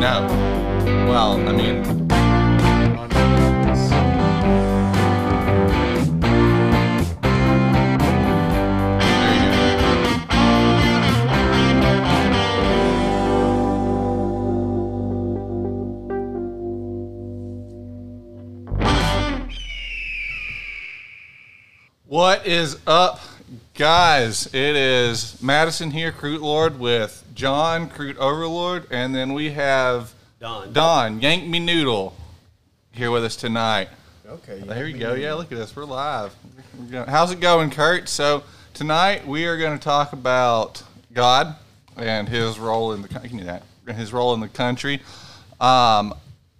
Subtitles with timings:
[0.00, 0.26] No.
[1.10, 2.08] Well, I mean.
[22.06, 23.20] What is up,
[23.74, 24.46] guys?
[24.46, 30.74] It is Madison here, Crude Lord, with John, Crude Overlord, and then we have Don.
[30.74, 32.14] Don, Yank Me Noodle,
[32.92, 33.88] here with us tonight.
[34.28, 34.60] Okay.
[34.60, 35.14] There you go.
[35.14, 35.74] Yeah, look at this.
[35.74, 36.34] We're live.
[37.08, 38.10] How's it going, Kurt?
[38.10, 38.42] So
[38.74, 40.82] tonight we are going to talk about
[41.14, 41.56] God
[41.96, 45.00] and His role in the co- can you that His role in the country.
[45.58, 46.12] Um,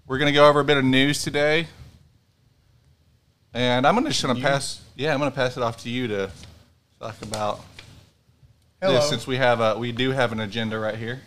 [0.07, 1.67] we're going to go over a bit of news today,
[3.53, 4.81] and I'm gonna just going to pass.
[4.97, 6.31] Yeah, I'm going to pass it off to you to
[6.99, 7.61] talk about
[8.81, 8.95] Hello.
[8.95, 11.21] this since we have a we do have an agenda right here.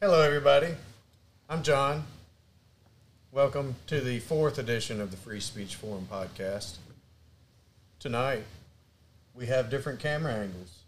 [0.00, 0.68] Hello, everybody.
[1.48, 2.04] I'm John.
[3.32, 6.76] Welcome to the fourth edition of the Free Speech Forum podcast.
[7.98, 8.44] Tonight,
[9.34, 10.78] we have different camera angles.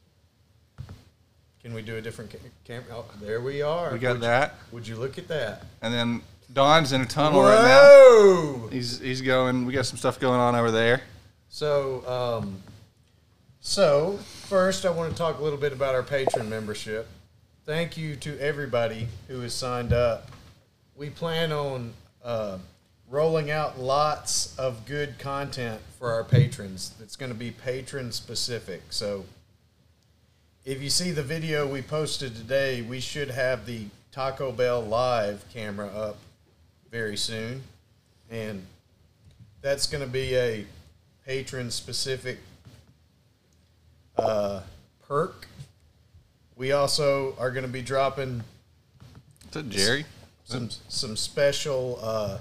[1.63, 2.85] Can we do a different ca- camera?
[2.93, 3.93] Oh, there we are.
[3.93, 5.65] We got would that, You, would you look at that?
[5.81, 8.69] and then Don's in a tunnel right now.
[8.69, 9.67] He's he's going.
[9.67, 11.01] We got some stuff going on over there.
[11.49, 12.05] So,
[12.43, 12.63] um,
[13.65, 17.09] so first, I want to talk a little bit about our patron membership.
[17.65, 20.31] Thank you to everybody who has signed up.
[20.95, 22.59] We plan on uh,
[23.11, 26.93] rolling out lots of good content for our patrons.
[27.01, 28.83] It's going to be patron specific.
[28.91, 29.25] So,
[30.67, 35.43] if you see the video we posted today, we should have the Taco Bell live
[35.53, 36.19] camera up
[36.91, 37.63] very soon,
[38.31, 38.67] and
[39.63, 40.67] that's going to be a
[41.27, 42.39] patron specific
[44.17, 44.61] uh,
[45.07, 45.47] perk.
[46.57, 48.43] We also are going to be dropping
[49.55, 50.05] that Jerry?
[50.45, 52.39] some some special uh,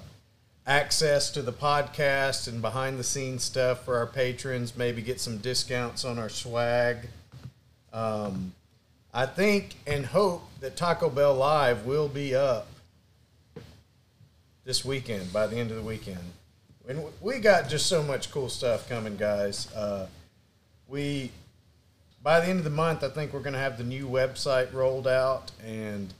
[0.67, 4.75] access to the podcast and behind the scenes stuff for our patrons.
[4.75, 7.07] Maybe get some discounts on our swag.
[7.91, 8.53] Um,
[9.13, 12.67] I think and hope that Taco Bell Live will be up
[14.65, 16.19] this weekend by the end of the weekend.
[16.87, 19.71] And we got just so much cool stuff coming, guys.
[19.73, 20.07] Uh,
[20.87, 21.31] we
[22.23, 24.73] by the end of the month, I think we're going to have the new website
[24.73, 26.13] rolled out, and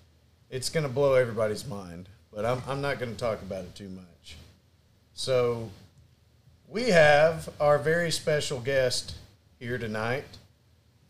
[0.50, 2.09] it's going to blow everybody's mind.
[2.31, 4.36] But I'm, I'm not going to talk about it too much.
[5.13, 5.69] So,
[6.68, 9.16] we have our very special guest
[9.59, 10.25] here tonight,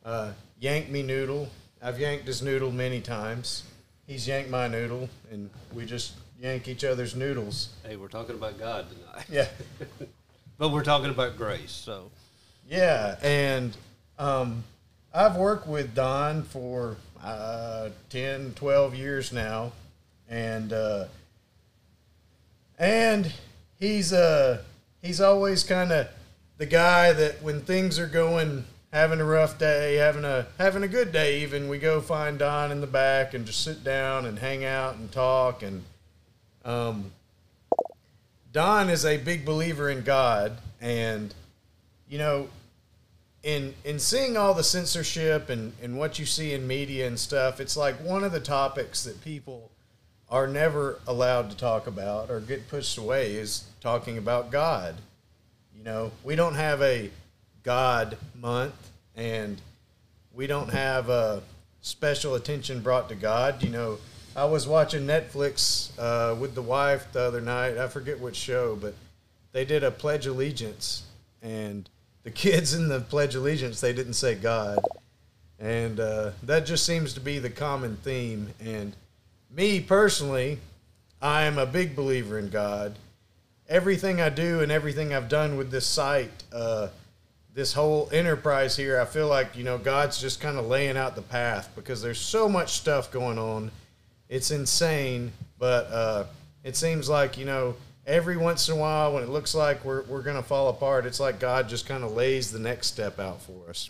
[0.06, 1.50] uh, Yank Me Noodle.
[1.82, 3.64] I've yanked his noodle many times.
[4.06, 7.70] He's yanked my noodle, and we just yank each other's noodles.
[7.86, 9.26] Hey, we're talking about God tonight.
[9.30, 9.48] Yeah.
[10.59, 12.12] But we're talking about grace, so
[12.70, 13.76] Yeah, and
[14.20, 14.64] um,
[15.16, 19.72] I've worked with Don for uh, 10, 12 years now,
[20.28, 21.06] and uh,
[22.79, 23.31] and
[23.79, 24.63] he's uh
[25.03, 26.07] he's always kind of
[26.57, 30.88] the guy that when things are going having a rough day, having a having a
[30.88, 34.40] good day even, we go find Don in the back and just sit down and
[34.40, 35.84] hang out and talk and
[36.66, 37.12] um
[38.52, 41.35] Don is a big believer in God and
[42.09, 42.47] you know
[43.44, 47.59] in in seeing all the censorship and, and what you see in media and stuff,
[47.59, 49.70] it's like one of the topics that people
[50.30, 54.96] are never allowed to talk about or get pushed away is talking about God.
[55.78, 57.12] You know, we don't have a
[57.64, 58.74] God month
[59.16, 59.62] and
[60.34, 61.44] we don't have a
[61.82, 63.62] special attention brought to God.
[63.62, 63.98] You know,
[64.36, 67.78] I was watching Netflix uh, with the wife the other night.
[67.78, 68.96] I forget which show, but
[69.52, 71.03] they did a Pledge Allegiance,
[71.44, 71.88] and
[72.23, 74.79] the kids in the Pledge Allegiance they didn't say God,
[75.59, 78.50] and uh, that just seems to be the common theme.
[78.63, 78.95] And
[79.50, 80.59] me personally,
[81.22, 82.95] I am a big believer in God.
[83.69, 86.89] Everything I do and everything I've done with this site, uh,
[87.53, 91.16] this whole enterprise here, I feel like you know God's just kind of laying out
[91.16, 93.72] the path because there's so much stuff going on.
[94.29, 96.23] It's insane, but uh,
[96.64, 100.03] it seems like you know every once in a while when it looks like we're
[100.03, 103.41] we're gonna fall apart, it's like God just kind of lays the next step out
[103.41, 103.90] for us.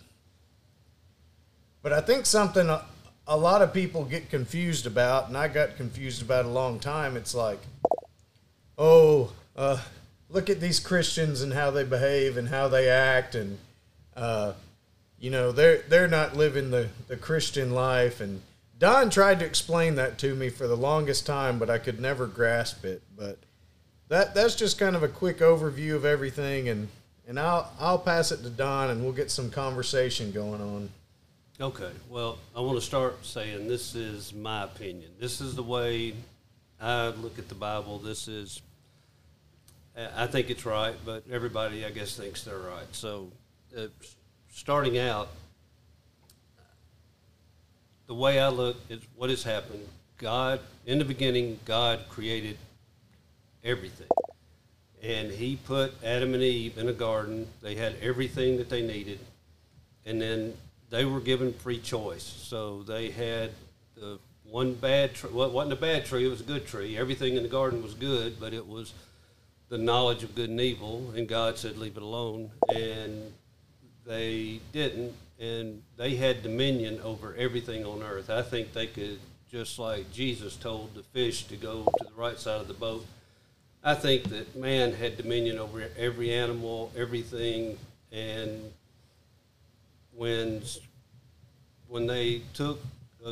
[1.82, 2.86] But I think something a,
[3.28, 7.18] a lot of people get confused about, and I got confused about a long time.
[7.18, 7.60] It's like,
[8.78, 9.80] oh, uh,
[10.30, 13.58] look at these Christians and how they behave and how they act, and
[14.16, 14.54] uh,
[15.20, 18.22] you know they're they're not living the the Christian life.
[18.22, 18.42] And
[18.78, 22.28] Don tried to explain that to me for the longest time, but I could never
[22.28, 23.02] grasp it.
[23.16, 23.38] But
[24.14, 26.88] that that's just kind of a quick overview of everything, and
[27.28, 30.90] and I'll I'll pass it to Don, and we'll get some conversation going on.
[31.60, 35.10] Okay, well, I want to start saying this is my opinion.
[35.20, 36.14] This is the way
[36.80, 37.98] I look at the Bible.
[37.98, 38.62] This is,
[40.16, 42.88] I think it's right, but everybody, I guess, thinks they're right.
[42.92, 43.32] So,
[43.78, 43.86] uh,
[44.52, 45.30] starting out,
[48.08, 49.88] the way I look is what has happened.
[50.18, 52.58] God, in the beginning, God created
[53.64, 54.08] everything.
[55.02, 57.48] And He put Adam and Eve in a garden.
[57.62, 59.20] They had everything that they needed.
[60.06, 60.54] And then
[60.90, 62.24] they were given free choice.
[62.24, 63.52] So they had
[63.96, 64.20] the
[64.50, 65.32] one bad tree.
[65.34, 66.98] Well, wasn't a bad tree, it was a good tree.
[66.98, 68.94] Everything in the garden was good, but it was
[69.70, 71.12] the knowledge of good and evil.
[71.16, 72.52] And God said, leave it alone.
[72.74, 73.34] And
[74.06, 75.14] they didn't.
[75.40, 78.30] And they had dominion over everything on earth.
[78.30, 79.20] I think they could,
[79.52, 83.06] just like Jesus told the fish to go to the right side of the boat.
[83.84, 87.78] I think that man had dominion over every animal, everything,
[88.14, 88.72] and
[90.16, 90.62] when
[91.90, 92.82] when they took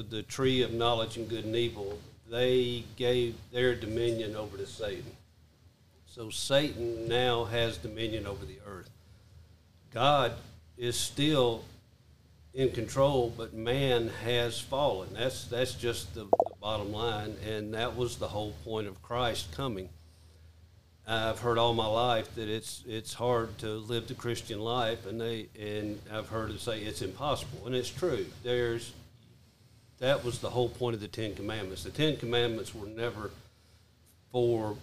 [0.09, 1.99] the tree of knowledge and good and evil,
[2.29, 5.15] they gave their dominion over to Satan.
[6.05, 8.89] So Satan now has dominion over the earth.
[9.93, 10.33] God
[10.77, 11.63] is still
[12.53, 15.13] in control, but man has fallen.
[15.13, 19.53] That's that's just the, the bottom line, and that was the whole point of Christ
[19.53, 19.87] coming.
[21.07, 25.19] I've heard all my life that it's it's hard to live the Christian life, and
[25.19, 28.25] they and I've heard them say it's impossible, and it's true.
[28.43, 28.93] There's
[29.99, 31.83] that was the whole point of the Ten Commandments.
[31.83, 33.31] The Ten Commandments were never
[34.31, 34.75] for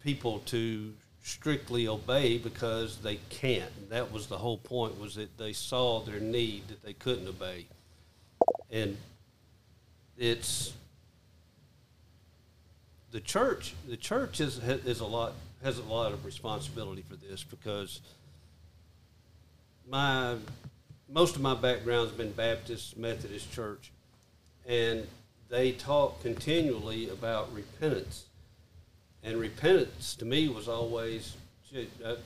[0.00, 0.92] people to
[1.22, 3.90] strictly obey because they can't.
[3.90, 5.00] That was the whole point.
[5.00, 7.66] Was that they saw their need that they couldn't obey,
[8.70, 8.96] and
[10.16, 10.72] it's
[13.14, 17.44] the church the church is is a lot has a lot of responsibility for this
[17.44, 18.00] because
[19.88, 20.36] my
[21.08, 23.92] most of my background has been Baptist Methodist Church,
[24.66, 25.06] and
[25.48, 28.24] they talk continually about repentance.
[29.22, 31.36] And repentance to me was always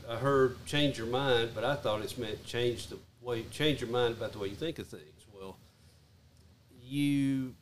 [0.09, 3.91] I heard change your mind, but I thought it's meant change the way change your
[3.91, 5.27] mind about the way you think of things.
[5.39, 5.59] Well,
[6.83, 7.55] you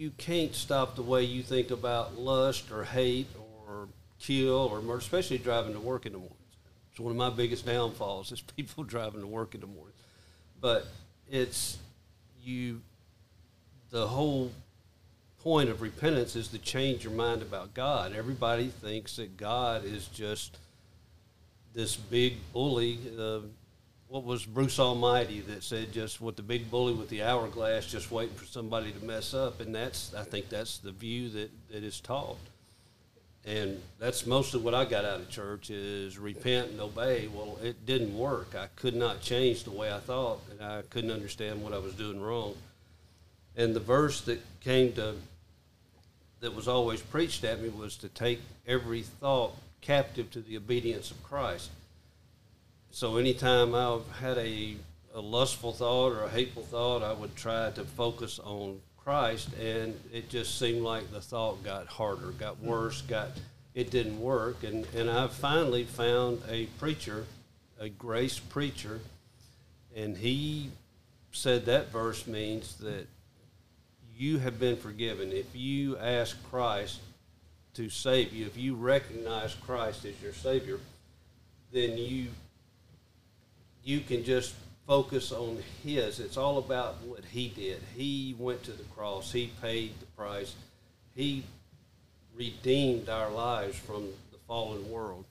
[0.00, 3.26] you can't stop the way you think about lust or hate
[3.68, 3.86] or
[4.18, 6.36] kill or murder, especially driving to work in the mornings.
[6.90, 9.92] It's one of my biggest downfalls is people driving to work in the morning.
[10.58, 10.86] But
[11.30, 11.76] it's
[12.42, 12.80] you.
[13.90, 14.52] The whole
[15.42, 18.14] point of repentance is to change your mind about God.
[18.14, 20.56] Everybody thinks that God is just
[21.74, 22.98] this big bully.
[23.18, 23.40] Uh,
[24.10, 28.10] what was Bruce Almighty that said just with the big bully with the hourglass, just
[28.10, 31.84] waiting for somebody to mess up, and that's I think that's the view that that
[31.84, 32.36] is taught,
[33.44, 37.28] and that's mostly what I got out of church is repent and obey.
[37.32, 38.56] Well, it didn't work.
[38.56, 41.94] I could not change the way I thought, and I couldn't understand what I was
[41.94, 42.56] doing wrong.
[43.56, 45.14] And the verse that came to
[46.40, 51.12] that was always preached at me was to take every thought captive to the obedience
[51.12, 51.70] of Christ
[52.90, 54.76] so anytime I've had a,
[55.14, 59.98] a lustful thought or a hateful thought, I would try to focus on Christ, and
[60.12, 63.28] it just seemed like the thought got harder, got worse, got
[63.74, 67.24] it didn't work, and and I finally found a preacher,
[67.78, 69.00] a grace preacher,
[69.94, 70.70] and he
[71.32, 73.06] said that verse means that
[74.16, 75.32] you have been forgiven.
[75.32, 76.98] If you ask Christ
[77.74, 80.78] to save you, if you recognize Christ as your Savior,
[81.72, 82.26] then you
[83.84, 84.54] you can just
[84.86, 86.20] focus on his.
[86.20, 87.80] It's all about what he did.
[87.96, 89.32] He went to the cross.
[89.32, 90.54] He paid the price.
[91.14, 91.44] He
[92.36, 95.24] redeemed our lives from the fallen world.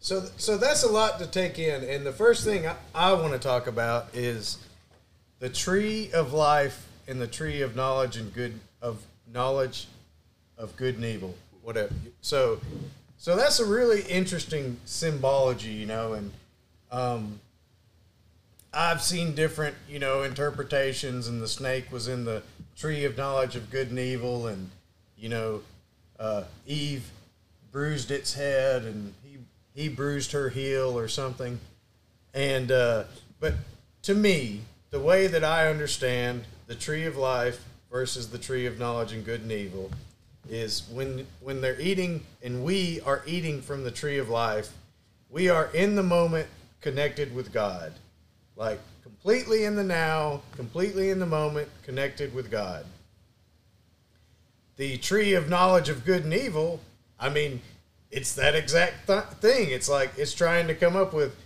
[0.00, 1.84] So, so that's a lot to take in.
[1.84, 4.58] And the first thing I, I want to talk about is
[5.38, 9.02] the tree of life and the tree of knowledge and good of
[9.32, 9.88] knowledge
[10.56, 11.34] of good and evil.
[11.62, 11.92] Whatever.
[12.22, 12.60] So
[13.20, 16.32] so that's a really interesting symbology, you know, and
[16.90, 17.38] um,
[18.72, 22.42] I've seen different, you know, interpretations, and the snake was in the
[22.78, 24.70] tree of knowledge of good and evil, and
[25.18, 25.60] you know,
[26.18, 27.10] uh, Eve
[27.70, 29.36] bruised its head, and he
[29.74, 31.60] he bruised her heel or something,
[32.32, 33.04] and uh,
[33.38, 33.52] but
[34.00, 34.62] to me,
[34.92, 39.26] the way that I understand the tree of life versus the tree of knowledge and
[39.26, 39.90] good and evil
[40.50, 44.70] is when when they're eating and we are eating from the tree of life,
[45.30, 46.48] we are in the moment
[46.80, 47.92] connected with God.
[48.56, 52.84] Like completely in the now, completely in the moment connected with God.
[54.76, 56.80] The tree of knowledge of good and evil,
[57.18, 57.60] I mean,
[58.10, 59.70] it's that exact th- thing.
[59.70, 61.36] It's like it's trying to come up with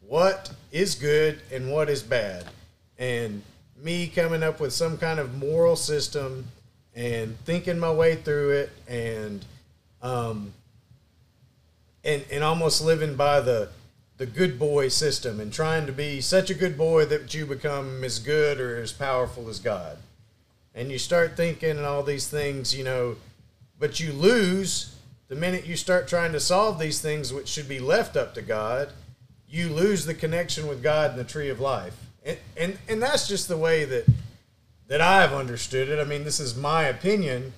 [0.00, 2.44] what is good and what is bad.
[2.98, 3.42] And
[3.82, 6.46] me coming up with some kind of moral system
[6.94, 9.44] and thinking my way through it and
[10.02, 10.52] um,
[12.04, 13.68] and and almost living by the
[14.16, 18.04] the good boy system and trying to be such a good boy that you become
[18.04, 19.98] as good or as powerful as God.
[20.72, 23.16] And you start thinking and all these things, you know,
[23.78, 24.94] but you lose
[25.28, 28.42] the minute you start trying to solve these things which should be left up to
[28.42, 28.90] God,
[29.48, 31.96] you lose the connection with God and the tree of life.
[32.24, 34.06] And and, and that's just the way that
[34.88, 35.98] that I've understood it.
[35.98, 37.52] I mean, this is my opinion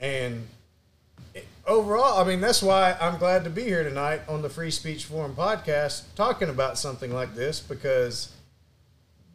[0.00, 0.46] and
[1.66, 5.04] overall, I mean, that's why I'm glad to be here tonight on the Free Speech
[5.04, 8.32] Forum podcast talking about something like this because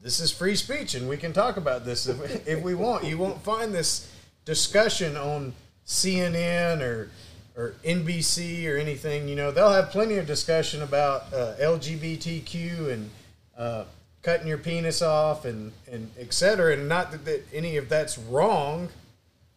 [0.01, 3.05] this is free speech and we can talk about this if, if we want.
[3.05, 4.11] You won't find this
[4.45, 5.53] discussion on
[5.85, 7.09] CNN or
[7.55, 9.27] or NBC or anything.
[9.27, 13.09] You know, they'll have plenty of discussion about uh, LGBTQ and
[13.55, 13.83] uh,
[14.23, 16.73] cutting your penis off and and et cetera.
[16.73, 18.89] And not that, that any of that's wrong,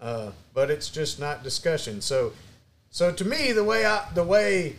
[0.01, 2.01] uh, but it's just not discussion.
[2.03, 2.33] So
[2.91, 4.77] so to me, the way I the way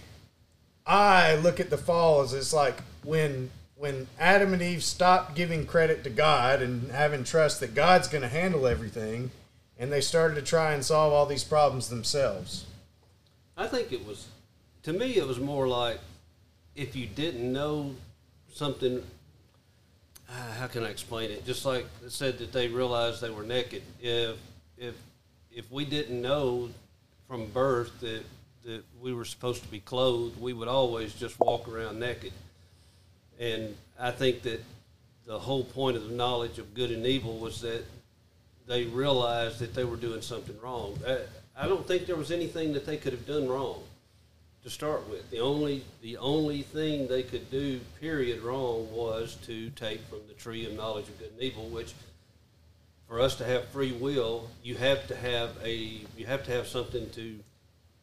[0.85, 5.65] I look at the fall is it's like when when Adam and Eve stopped giving
[5.65, 9.29] credit to God and having trust that God's going to handle everything,
[9.77, 12.65] and they started to try and solve all these problems themselves.
[13.55, 14.27] I think it was,
[14.83, 15.99] to me, it was more like
[16.75, 17.95] if you didn't know
[18.51, 19.03] something.
[20.29, 21.45] Uh, how can I explain it?
[21.45, 23.83] Just like it said that they realized they were naked.
[24.01, 24.37] If
[24.77, 24.95] if
[25.51, 26.69] if we didn't know
[27.27, 28.23] from birth that
[28.65, 32.33] that we were supposed to be clothed, we would always just walk around naked.
[33.39, 34.61] And I think that
[35.25, 37.85] the whole point of the knowledge of good and evil was that
[38.67, 40.99] they realized that they were doing something wrong.
[41.07, 41.19] I,
[41.55, 43.81] I don't think there was anything that they could have done wrong
[44.67, 45.29] to start with.
[45.31, 50.33] The only the only thing they could do, period, wrong was to take from the
[50.33, 51.93] tree of knowledge of good and evil, which
[53.07, 56.67] for us to have free will, you have to have a you have to have
[56.67, 57.39] something to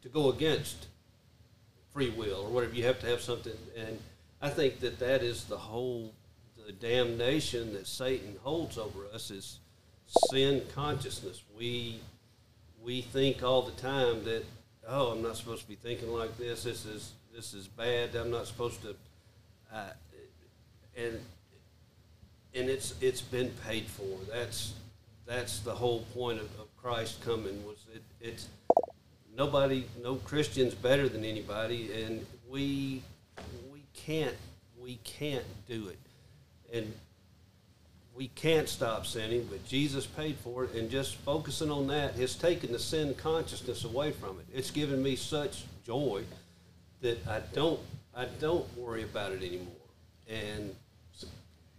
[0.03, 0.87] to go against
[1.93, 2.75] free will or whatever.
[2.75, 3.99] You have to have something, and
[4.41, 6.15] I think that that is the whole
[6.67, 9.59] the damnation that Satan holds over us is
[10.31, 11.43] sin consciousness.
[11.59, 12.01] We
[12.83, 14.47] we think all the time that
[14.89, 16.65] oh, I'm not supposed to be thinking like this.
[16.65, 18.15] This is this is bad.
[18.15, 18.95] I'm not supposed to,
[19.73, 19.91] uh,
[20.97, 21.21] and
[22.55, 24.07] and it's it's been paid for.
[24.33, 24.75] That's
[25.27, 28.49] that's the whole point of, of Christ coming was it, it's
[29.37, 33.03] nobody, no Christian's better than anybody, and we
[33.73, 34.37] we can't
[34.81, 35.99] we can't do it,
[36.77, 36.93] and
[38.17, 39.47] we can't stop sinning.
[39.51, 43.85] But Jesus paid for it, and just focusing on that has taken the sin consciousness
[43.85, 44.47] away from it.
[44.55, 46.25] It's given me such joy
[47.01, 47.81] that I don't
[48.17, 49.75] I don't worry about it anymore,
[50.29, 50.75] and.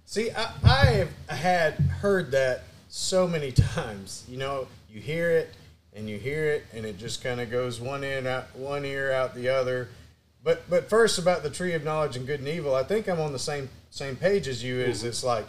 [0.07, 4.23] See, I, I have had heard that so many times.
[4.29, 5.53] You know, you hear it
[5.95, 9.11] and you hear it, and it just kind of goes one in out, one ear
[9.11, 9.89] out the other.
[10.43, 13.19] But but first about the tree of knowledge and good and evil, I think I'm
[13.19, 14.79] on the same same page as you.
[14.79, 15.07] Is mm-hmm.
[15.07, 15.47] it's like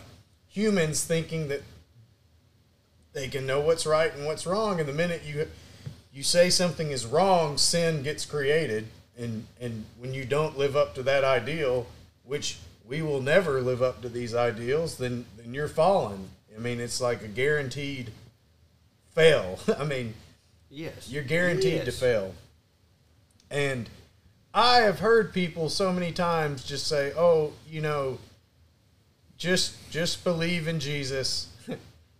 [0.56, 1.62] humans thinking that
[3.12, 5.46] they can know what's right and what's wrong, and the minute you
[6.12, 8.86] you say something is wrong, sin gets created,
[9.18, 11.86] and and when you don't live up to that ideal,
[12.24, 12.56] which
[12.88, 17.02] we will never live up to these ideals, then then you're fallen, I mean, it's
[17.02, 18.10] like a guaranteed
[19.14, 19.58] fail.
[19.78, 20.14] I mean,
[20.70, 21.84] yes, you're guaranteed yes.
[21.84, 22.34] to fail.
[23.50, 23.90] And
[24.54, 28.18] I have heard people so many times just say, "Oh, you know,
[29.38, 31.48] just just believe in Jesus."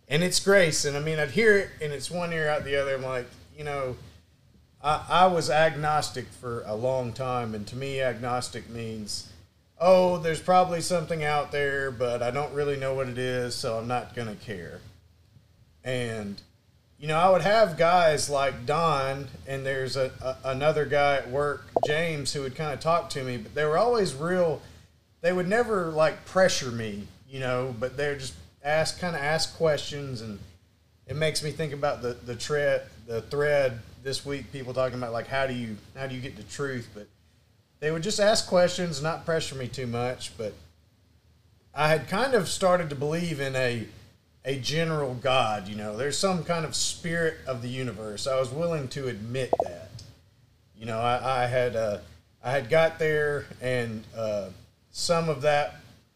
[0.09, 0.85] and it's grace.
[0.85, 2.95] And I mean, I'd hear it and it's one ear out the other.
[2.95, 3.95] I'm like, you know,
[4.81, 9.29] I, I was agnostic for a long time, and to me, agnostic means
[9.79, 13.77] oh, there's probably something out there, but I don't really know what it is, so
[13.77, 14.79] I'm not going to care.
[15.83, 16.41] And,
[16.99, 21.29] you know, I would have guys like Don, and there's a, a, another guy at
[21.29, 24.61] work, James, who would kind of talk to me, but they were always real,
[25.21, 28.33] they would never like pressure me, you know, but they're just
[28.63, 30.39] ask, kind of ask questions, and
[31.07, 35.13] it makes me think about the, the thread, the thread this week, people talking about
[35.13, 36.89] like, how do you, how do you get the truth?
[36.93, 37.07] But,
[37.79, 40.35] they would just ask questions, not pressure me too much.
[40.37, 40.53] But
[41.73, 43.87] I had kind of started to believe in a
[44.45, 45.67] a general God.
[45.67, 48.27] You know, there's some kind of spirit of the universe.
[48.27, 49.89] I was willing to admit that.
[50.77, 51.99] You know, I, I had uh,
[52.43, 54.49] I had got there, and uh,
[54.97, 55.75] some of that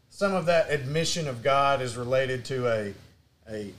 [0.09, 2.93] some of that admission of God is related to a
[3.47, 3.73] a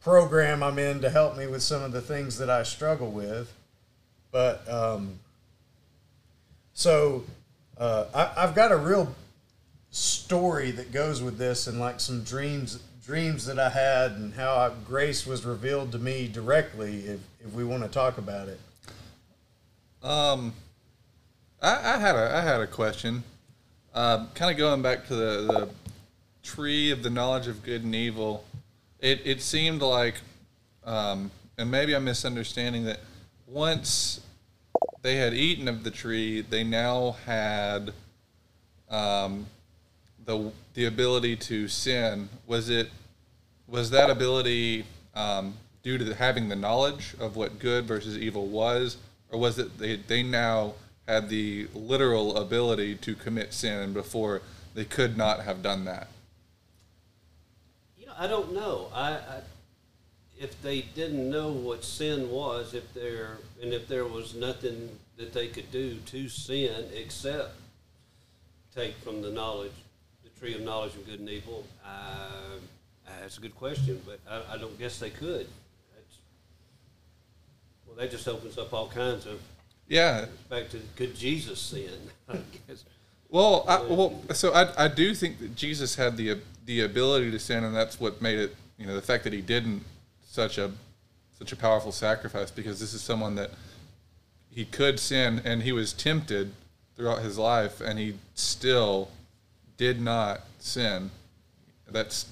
[0.00, 3.52] program I'm in to help me with some of the things that I struggle with.
[4.30, 5.18] But um,
[6.72, 7.24] so
[7.78, 9.12] uh, I, have got a real
[9.90, 14.54] story that goes with this and like some dreams dreams that I had and how
[14.54, 18.60] I, grace was revealed to me directly if, if we want to talk about it.
[20.00, 20.52] Um,
[21.60, 23.24] I, I had a I had a question.
[23.92, 25.68] Uh, kind of going back to the, the
[26.44, 28.44] tree of the knowledge of good and evil.
[29.00, 30.14] It it seemed like,
[30.84, 33.00] um, and maybe I'm misunderstanding that
[33.48, 34.20] once
[35.02, 37.92] they had eaten of the tree, they now had
[38.88, 39.46] um,
[40.24, 42.28] the the ability to sin.
[42.46, 42.90] Was it
[43.66, 44.84] was that ability
[45.16, 48.98] um, due to the, having the knowledge of what good versus evil was,
[49.32, 50.74] or was it they they now
[51.10, 54.42] had the literal ability to commit sin, and before
[54.74, 56.06] they could not have done that?
[57.98, 58.88] You know, I don't know.
[58.94, 59.40] I, I
[60.38, 65.32] if they didn't know what sin was, if there and if there was nothing that
[65.32, 67.54] they could do to sin except
[68.74, 69.72] take from the knowledge,
[70.22, 72.56] the tree of knowledge of good and evil, uh,
[73.20, 75.48] that's a good question, but I, I don't guess they could.
[75.94, 76.18] That's,
[77.84, 79.40] well, that just opens up all kinds of
[79.90, 80.26] Yeah.
[80.48, 81.90] back to could Jesus sin?
[82.28, 82.84] I guess.
[83.28, 87.38] Well, I, well, so I, I do think that Jesus had the the ability to
[87.38, 88.54] sin, and that's what made it.
[88.78, 89.82] You know, the fact that he didn't
[90.24, 90.70] such a
[91.38, 93.50] such a powerful sacrifice because this is someone that
[94.48, 96.52] he could sin, and he was tempted
[96.96, 99.10] throughout his life, and he still
[99.76, 101.10] did not sin.
[101.90, 102.26] That's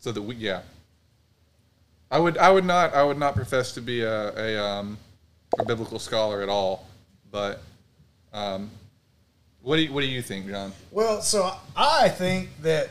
[0.00, 0.62] so that we, yeah.
[2.08, 4.98] I would I would not I would not profess to be a a, um,
[5.58, 6.86] a biblical scholar at all,
[7.30, 7.62] but
[8.32, 8.70] um,
[9.60, 10.72] what do you, what do you think, John?
[10.90, 12.90] Well, so I think that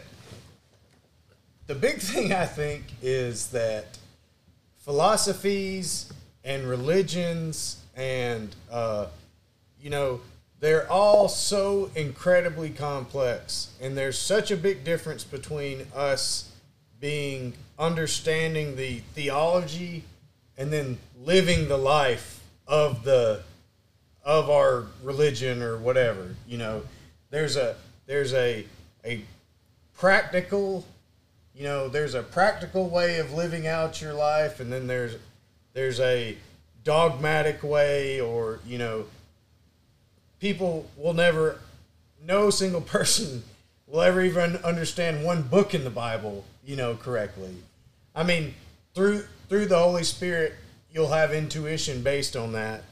[1.68, 3.98] the big thing I think is that
[4.78, 6.12] philosophies
[6.44, 9.08] and religions and uh,
[9.80, 10.22] you know
[10.60, 16.52] they're all so incredibly complex and there's such a big difference between us
[17.00, 20.04] being understanding the theology
[20.58, 22.41] and then living the life
[22.72, 23.44] of the
[24.24, 26.82] of our religion or whatever you know
[27.30, 27.76] there's a
[28.08, 28.66] there's a
[29.06, 29.24] a
[29.98, 30.86] practical
[31.54, 35.18] you know there's a practical way of living out your life and then there's
[35.74, 36.36] there's a
[36.84, 39.06] dogmatic way or you know
[40.40, 41.60] people will never
[42.26, 43.44] no single person
[43.86, 47.54] will ever even understand one book in the bible you know correctly.
[48.16, 48.54] I mean
[48.94, 50.54] through through the holy spirit
[50.94, 52.84] you'll have intuition based on that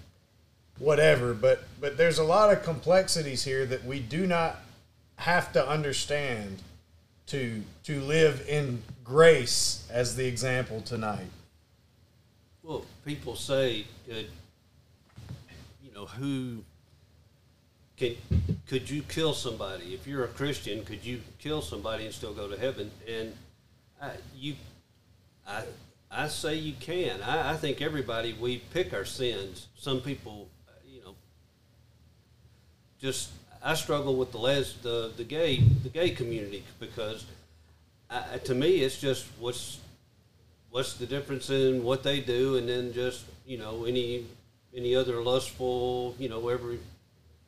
[0.77, 4.57] whatever but but there's a lot of complexities here that we do not
[5.17, 6.61] have to understand
[7.27, 11.27] to to live in grace as the example tonight
[12.63, 14.27] Well, people say, could,
[15.83, 16.63] you know, who
[17.97, 18.15] can
[18.67, 20.85] could you kill somebody if you're a Christian?
[20.85, 22.91] Could you kill somebody and still go to heaven?
[23.07, 23.35] And
[24.01, 24.55] I, you,
[25.47, 25.63] I,
[26.11, 27.21] I say you can.
[27.21, 29.67] I, I think everybody we pick our sins.
[29.77, 30.47] Some people,
[30.87, 31.15] you know,
[32.99, 33.29] just
[33.63, 37.25] I struggle with the les the the gay the gay community because
[38.09, 39.79] I, to me it's just what's
[40.71, 44.25] what's the difference in what they do and then just you know any
[44.75, 46.79] any other lustful you know every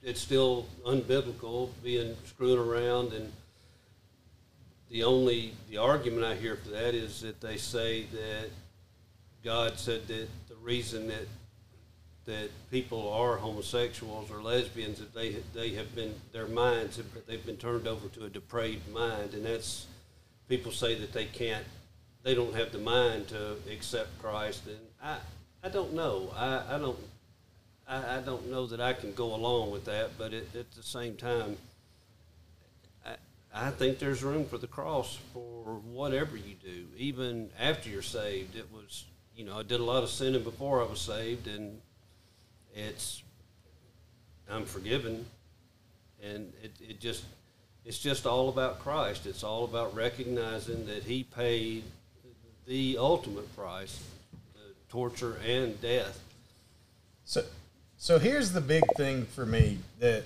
[0.04, 3.32] it's still unbiblical being screwing around and
[4.92, 8.50] the only the argument I hear for that is that they say that
[9.44, 11.28] God said that the reason that
[12.26, 17.46] that people are homosexuals or lesbians that they they have been their minds have, they've
[17.46, 19.34] been turned over to a depraved mind.
[19.34, 19.88] And that's
[20.50, 21.66] people say that they can't
[22.24, 24.68] they don't have the mind to accept Christ.
[24.68, 25.18] And I
[25.64, 26.34] I don't know.
[26.36, 27.00] I, I don't
[27.88, 30.84] I, I don't know that I can go along with that but it, at the
[30.84, 31.56] same time
[33.54, 38.56] I, think there's room for the cross for whatever you do even after you're saved
[38.56, 41.80] it was you know I did a lot of sinning before I was saved and
[42.74, 43.24] it's
[44.52, 45.26] I'm forgiven,
[46.22, 47.24] and it, it just
[47.86, 49.26] it's just all about Christ.
[49.26, 51.84] It's all about recognizing that He paid
[52.68, 54.04] the ultimate price,
[54.54, 56.20] the torture and death.
[57.26, 57.44] So,
[57.98, 60.24] so here's the big thing for me that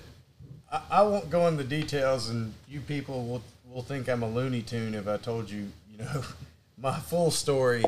[0.70, 4.62] I, I won't go into details, and you people will will think I'm a Looney
[4.62, 6.22] Tune if I told you, you know,
[6.78, 7.84] my full story.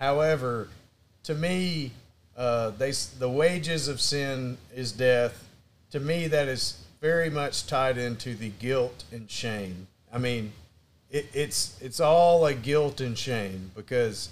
[0.00, 0.68] However,
[1.24, 1.92] to me,
[2.36, 5.48] uh, they the wages of sin is death.
[5.90, 9.86] To me, that is very much tied into the guilt and shame.
[10.12, 10.52] I mean,
[11.10, 14.30] it, it's it's all a guilt and shame because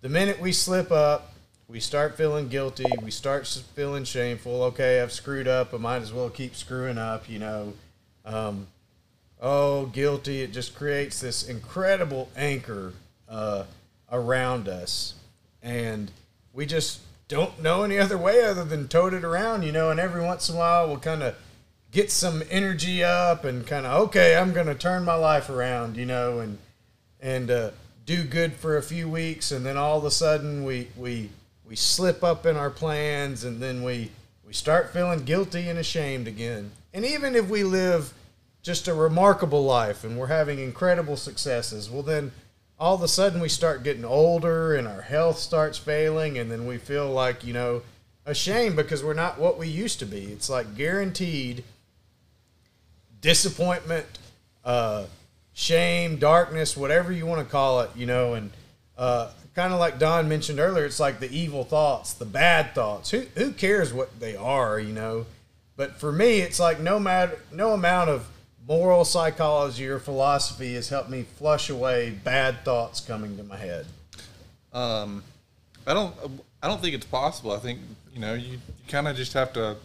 [0.00, 1.32] the minute we slip up,
[1.68, 2.86] we start feeling guilty.
[3.02, 4.62] We start feeling shameful.
[4.64, 5.74] Okay, I've screwed up.
[5.74, 7.28] I might as well keep screwing up.
[7.28, 7.72] You know,
[8.24, 8.68] um,
[9.40, 10.42] oh, guilty.
[10.42, 12.92] It just creates this incredible anchor
[13.28, 13.64] uh,
[14.10, 15.14] around us.
[15.62, 16.10] And
[16.52, 19.98] we just don't know any other way other than tote it around, you know, and
[19.98, 21.34] every once in a while we'll kind of
[21.90, 25.96] get some energy up and kind of, okay, I'm going to turn my life around,
[25.96, 26.58] you know, and,
[27.20, 27.70] and, uh,
[28.04, 29.50] do good for a few weeks.
[29.50, 31.30] And then all of a sudden we, we,
[31.68, 34.10] we slip up in our plans and then we,
[34.46, 36.70] we start feeling guilty and ashamed again.
[36.94, 38.12] And even if we live
[38.62, 42.32] just a remarkable life and we're having incredible successes, well, then
[42.78, 46.66] all of a sudden we start getting older and our health starts failing, and then
[46.66, 47.82] we feel like, you know,
[48.26, 50.24] ashamed because we're not what we used to be.
[50.24, 51.64] It's like guaranteed
[53.20, 54.06] disappointment,
[54.64, 55.06] uh,
[55.54, 58.50] shame, darkness, whatever you want to call it, you know, and
[58.98, 63.10] uh, kind of like Don mentioned earlier, it's like the evil thoughts, the bad thoughts.
[63.10, 65.26] Who who cares what they are, you know?
[65.76, 68.28] But for me, it's like no matter no amount of
[68.68, 73.86] moral psychology or philosophy has helped me flush away bad thoughts coming to my head.
[74.72, 75.24] Um,
[75.86, 76.14] I don't.
[76.62, 77.52] I don't think it's possible.
[77.52, 77.80] I think
[78.12, 79.76] you know you, you kind of just have to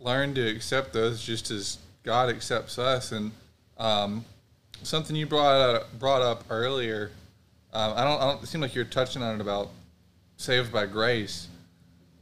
[0.00, 3.12] learn to accept those, just as God accepts us.
[3.12, 3.32] And
[3.76, 4.24] um,
[4.82, 7.10] something you brought brought up earlier.
[7.76, 8.22] Um, I don't.
[8.22, 8.42] I don't.
[8.42, 9.68] It seemed like you're touching on it about
[10.38, 11.46] saved by grace.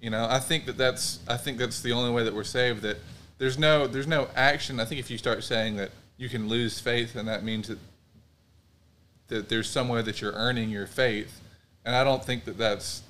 [0.00, 1.20] You know, I think that that's.
[1.28, 2.82] I think that's the only way that we're saved.
[2.82, 2.96] That
[3.38, 3.86] there's no.
[3.86, 4.80] There's no action.
[4.80, 7.78] I think if you start saying that you can lose faith, and that means that
[9.28, 11.40] that there's somewhere that you're earning your faith,
[11.84, 13.02] and I don't think that that's.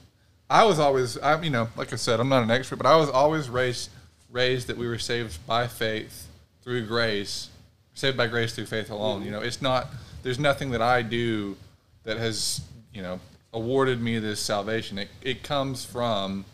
[0.50, 2.96] I was always, I you know, like I said, I'm not an expert, but I
[2.96, 3.88] was always raised
[4.30, 6.28] raised that we were saved by faith
[6.60, 7.48] through grace,
[7.94, 9.24] saved by grace through faith alone.
[9.24, 9.86] You know, it's not.
[10.22, 11.56] There's nothing that I do
[12.04, 12.60] that has
[12.92, 13.20] you know
[13.52, 14.98] awarded me this salvation.
[14.98, 16.44] It it comes from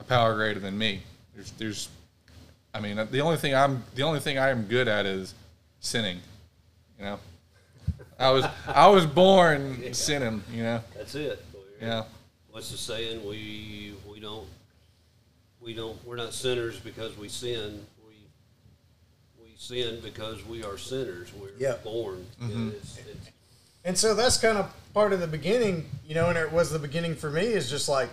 [0.00, 1.02] a power greater than me.
[1.34, 1.88] There's there's,
[2.74, 5.34] I mean, the only thing I'm the only thing I am good at is
[5.80, 6.20] sinning.
[6.98, 7.18] You know.
[8.18, 10.80] I was I was born sinning, you know.
[10.96, 11.44] That's it.
[11.80, 12.04] Yeah.
[12.50, 13.26] What's the saying?
[13.26, 14.46] We we don't
[15.60, 17.84] we don't we're not sinners because we sin.
[18.08, 18.14] We
[19.42, 21.30] we sin because we are sinners.
[21.38, 21.74] We're Yeah.
[21.84, 22.24] born.
[22.42, 22.70] Mm-hmm.
[22.70, 23.30] It's, it's,
[23.86, 26.78] And so that's kind of part of the beginning, you know, and it was the
[26.78, 28.10] beginning for me is just like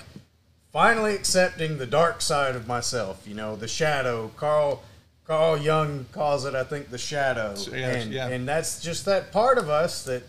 [0.71, 4.29] finally accepting the dark side of myself, you know, the shadow.
[4.37, 4.83] Carl
[5.25, 7.55] Carl Jung calls it, I think, the shadow.
[7.71, 8.27] Yeah, and, yeah.
[8.27, 10.21] and that's just that part of us that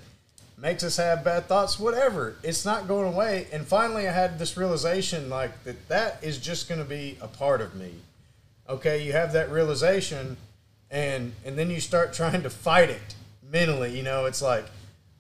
[0.57, 2.37] makes us have bad thoughts, whatever.
[2.43, 3.47] It's not going away.
[3.53, 7.29] And finally, I had this realization like that that is just going to be a
[7.29, 7.91] part of me.
[8.67, 10.39] Okay, you have that realization,
[10.91, 13.15] and and then you start trying to fight it
[13.53, 13.95] mentally.
[13.95, 14.65] You know, it's like,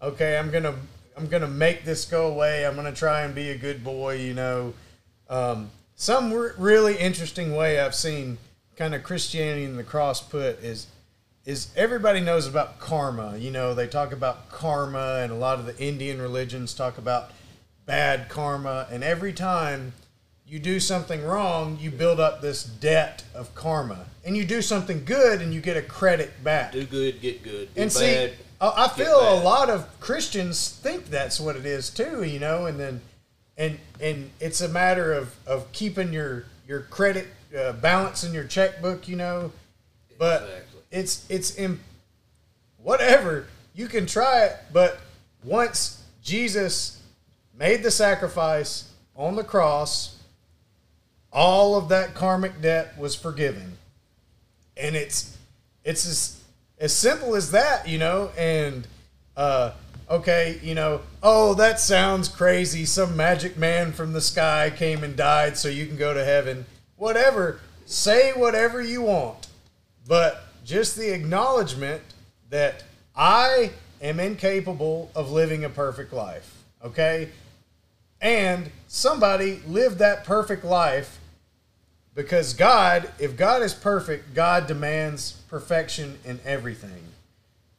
[0.05, 0.75] okay, I'm gonna
[1.17, 2.67] I'm gonna make this go away.
[2.67, 4.17] I'm gonna try and be a good boy.
[4.17, 4.75] You know,
[5.29, 8.39] um, some r- really interesting way I've seen
[8.77, 10.89] kind of Christianity and the cross put is
[11.45, 13.37] is everybody knows about karma.
[13.37, 17.31] You know, they talk about karma, and a lot of the Indian religions talk about
[17.87, 18.87] bad karma.
[18.91, 19.93] And every time
[20.47, 24.07] you do something wrong, you build up this debt of karma.
[24.25, 26.73] And you do something good, and you get a credit back.
[26.73, 27.75] do good, get good.
[27.75, 28.31] Do and bad.
[28.31, 28.37] see,
[28.71, 32.23] I I feel a lot of Christians think that's what it is too.
[32.25, 33.01] You know, and then
[33.57, 38.45] and and it's a matter of of keeping your your credit uh, balance in your
[38.45, 39.09] checkbook.
[39.09, 39.53] You know,
[40.19, 40.81] but Exactly.
[40.93, 41.81] it's it's in
[42.83, 45.01] whatever you can try it but
[45.43, 47.03] once jesus
[47.59, 50.23] made the sacrifice on the cross
[51.33, 53.79] all of that karmic debt was forgiven
[54.77, 55.37] and it's
[55.83, 56.44] it's as
[56.85, 58.87] as simple as that you know and
[59.39, 59.73] uh
[60.11, 62.85] okay you know oh that sounds crazy.
[62.85, 66.67] Some magic man from the sky came and died so you can go to heaven.
[66.97, 67.61] Whatever.
[67.87, 69.47] Say whatever you want.
[70.07, 72.03] But just the acknowledgement
[72.51, 72.85] that
[73.17, 73.71] I
[74.03, 77.31] am incapable of living a perfect life, okay?
[78.21, 81.19] And somebody lived that perfect life
[82.15, 87.03] because God, if God is perfect, God demands perfection in everything.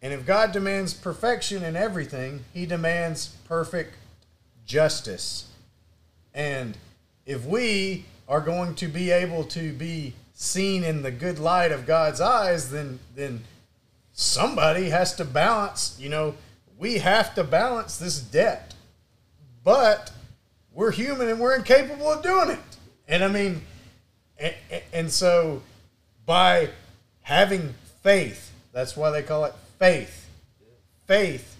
[0.01, 3.95] And if God demands perfection in everything, he demands perfect
[4.65, 5.47] justice.
[6.33, 6.77] And
[7.25, 11.85] if we are going to be able to be seen in the good light of
[11.85, 13.43] God's eyes, then then
[14.13, 16.35] somebody has to balance, you know,
[16.77, 18.73] we have to balance this debt.
[19.63, 20.11] But
[20.73, 22.59] we're human and we're incapable of doing it.
[23.07, 23.61] And I mean
[24.39, 24.53] and,
[24.93, 25.61] and so
[26.25, 26.69] by
[27.21, 30.29] having faith, that's why they call it faith.
[31.07, 31.55] Faith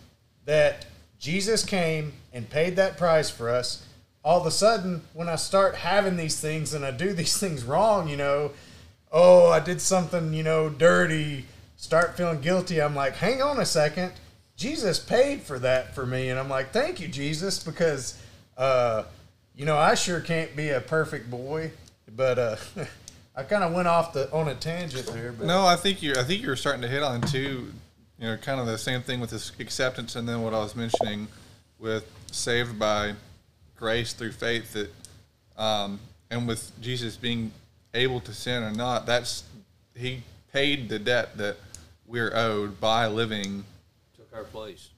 [0.46, 0.86] that
[1.20, 3.86] Jesus came and paid that price for us.
[4.24, 7.64] All of a sudden, when I start having these things and I do these things
[7.64, 8.52] wrong, you know,
[9.12, 11.46] oh, I did something, you know, dirty,
[11.78, 14.12] start feeling guilty, I'm like, hang on a second.
[14.58, 16.30] Jesus paid for that for me.
[16.30, 18.20] And I'm like, thank you, Jesus, because,
[18.58, 19.04] uh,
[19.56, 21.72] you know, I sure can't be a perfect boy.
[22.15, 22.56] But uh,
[23.36, 25.32] I kind of went off the on a tangent there.
[25.32, 26.13] But No, I think you.
[26.17, 27.71] I think you were starting to hit on too.
[28.17, 30.75] You know, kind of the same thing with this acceptance, and then what I was
[30.75, 31.28] mentioning
[31.80, 33.13] with saved by
[33.75, 34.73] grace through faith.
[34.73, 34.89] That,
[35.62, 35.99] um,
[36.32, 37.51] and with Jesus being
[37.93, 39.43] able to sin or not, that's
[39.95, 40.23] he
[40.54, 41.58] paid the debt that
[42.08, 43.65] we're owed by living.
[44.15, 44.89] Took our place.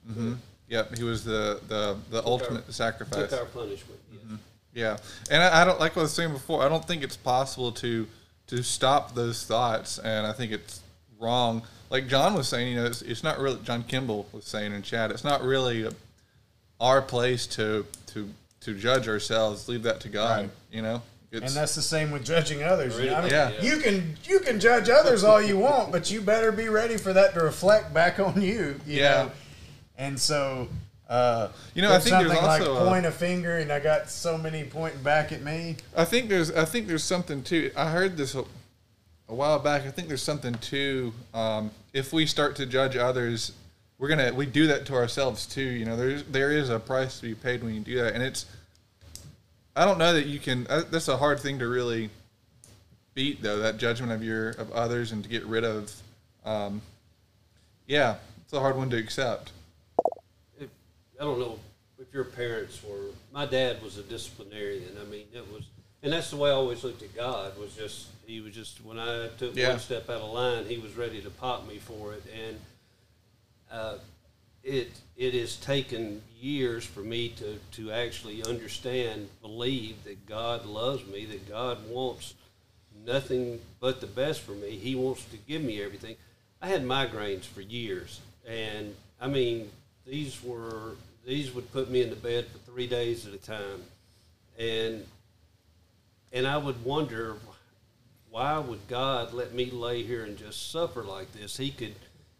[0.70, 3.30] Yep, he was the the the ultimate our- sacrifice.
[3.32, 4.00] Took our punishment.
[4.12, 4.40] yes.
[4.78, 4.98] Yeah,
[5.32, 6.62] and I, I don't like what I was saying before.
[6.64, 8.06] I don't think it's possible to
[8.48, 10.82] to stop those thoughts, and I think it's
[11.20, 11.64] wrong.
[11.90, 14.84] Like John was saying, you know, it's, it's not really John Kimball was saying in
[14.84, 15.10] chat.
[15.10, 15.90] It's not really
[16.80, 18.30] our place to to
[18.62, 19.68] to judge ourselves.
[19.68, 20.42] Leave that to God.
[20.42, 20.50] Right.
[20.72, 23.00] You know, and that's the same with judging others.
[23.00, 23.16] you know?
[23.16, 23.60] I mean, Yeah.
[23.60, 27.14] You can you can judge others all you want, but you better be ready for
[27.14, 28.80] that to reflect back on you.
[28.86, 29.24] you Yeah.
[29.24, 29.32] know?
[29.98, 30.68] And so,
[31.10, 33.80] uh, You know, I think there's something also like a- point a finger, and I
[33.80, 35.78] got so many pointing back at me.
[35.96, 37.72] I think there's I think there's something too.
[37.76, 38.44] I heard this a,
[39.30, 39.84] a while back.
[39.84, 41.14] I think there's something too.
[41.34, 43.54] Um, if we start to judge others,
[44.00, 45.62] we're gonna we do that to ourselves too.
[45.62, 48.24] You know, there's there is a price to be paid when you do that, and
[48.24, 48.46] it's.
[49.76, 50.66] I don't know that you can.
[50.68, 52.10] Uh, that's a hard thing to really
[53.14, 53.60] beat, though.
[53.60, 55.94] That judgment of your of others and to get rid of.
[56.44, 56.82] Um,
[57.86, 59.52] yeah, it's a hard one to accept.
[61.20, 61.60] I don't know
[62.00, 63.06] if your parents were.
[63.34, 64.96] My dad was a disciplinarian.
[65.02, 65.64] I mean, it was,
[66.04, 67.58] and that's the way I always looked at God.
[67.58, 69.70] Was just he was just when I took Yeah.
[69.70, 72.60] one step out of line, he was ready to pop me for it, and
[73.72, 73.98] uh,
[74.64, 81.06] it it has taken years for me to to actually understand, believe that God loves
[81.08, 82.36] me, that God wants
[83.06, 84.72] nothing but the best for me.
[84.78, 86.16] He wants to give me everything.
[86.62, 89.72] I had migraines for years, and I mean,
[90.06, 90.94] these were
[91.28, 93.84] these would put me in the bed for three days at a time,
[94.58, 95.06] and
[96.32, 97.36] and I would wonder
[98.32, 101.58] why would God let me lay here and just suffer like this?
[101.58, 101.96] He could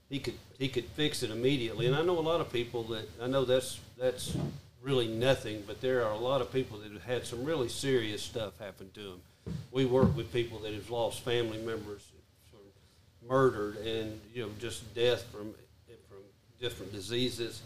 [0.10, 1.86] he could he could fix it immediately.
[1.86, 4.38] And I know a lot of people that I know that's that's
[4.82, 8.22] really nothing, but there are a lot of people that have had some really serious
[8.22, 9.22] stuff happen to them.
[9.72, 12.04] We work with people that have lost family members,
[13.28, 15.54] murdered, and you know just death from
[16.08, 16.20] from
[16.60, 17.62] different diseases,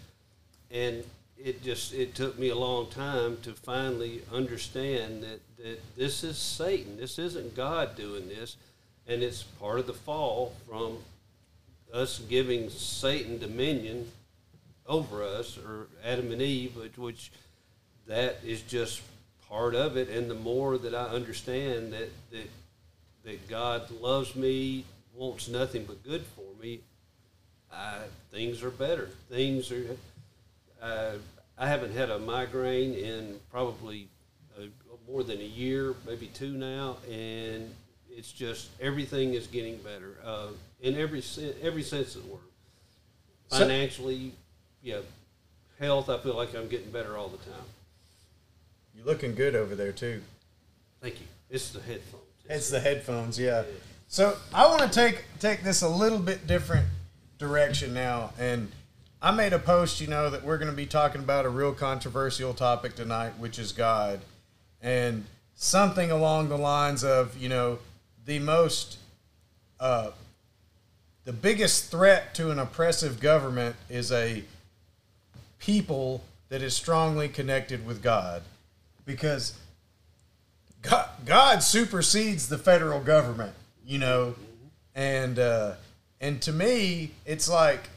[0.73, 1.03] and
[1.37, 6.37] it just it took me a long time to finally understand that that this is
[6.37, 6.97] Satan.
[6.97, 8.57] This isn't God doing this,
[9.07, 10.97] and it's part of the fall from
[11.93, 14.11] us giving Satan dominion
[14.87, 17.31] over us, or Adam and Eve, which, which
[18.07, 19.01] that is just
[19.47, 20.09] part of it.
[20.09, 22.49] And the more that I understand that that
[23.23, 26.79] that God loves me, wants nothing but good for me,
[27.71, 27.99] I,
[28.31, 29.09] things are better.
[29.29, 29.97] Things are.
[30.81, 31.13] Uh,
[31.57, 34.07] I haven't had a migraine in probably
[34.57, 34.63] uh
[35.07, 37.69] more than a year, maybe two now, and
[38.09, 40.47] it's just everything is getting better uh,
[40.81, 41.23] in every
[41.61, 42.41] every sense of the word.
[43.49, 44.31] Financially,
[44.81, 44.99] yeah,
[45.79, 46.09] health.
[46.09, 47.65] I feel like I'm getting better all the time.
[48.95, 50.21] You're looking good over there too.
[51.01, 51.27] Thank you.
[51.49, 52.23] It's the headphones.
[52.49, 53.63] It's the headphones, yeah.
[54.07, 56.87] So I want to take take this a little bit different
[57.37, 58.71] direction now, and
[59.23, 61.73] I made a post, you know, that we're going to be talking about a real
[61.73, 64.21] controversial topic tonight, which is God,
[64.81, 67.77] and something along the lines of, you know,
[68.25, 68.97] the most,
[69.79, 70.09] uh,
[71.23, 74.43] the biggest threat to an oppressive government is a
[75.59, 78.41] people that is strongly connected with God,
[79.05, 79.53] because
[80.81, 83.53] God, God supersedes the federal government,
[83.85, 84.33] you know,
[84.95, 85.73] and uh,
[86.19, 87.87] and to me, it's like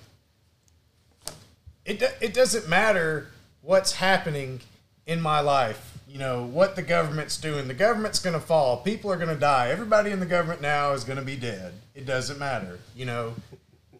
[1.84, 3.28] it it doesn't matter
[3.62, 4.60] what's happening
[5.06, 7.68] in my life, you know, what the government's doing.
[7.68, 8.78] The government's going to fall.
[8.78, 9.70] People are going to die.
[9.70, 11.72] Everybody in the government now is going to be dead.
[11.94, 13.34] It doesn't matter, you know,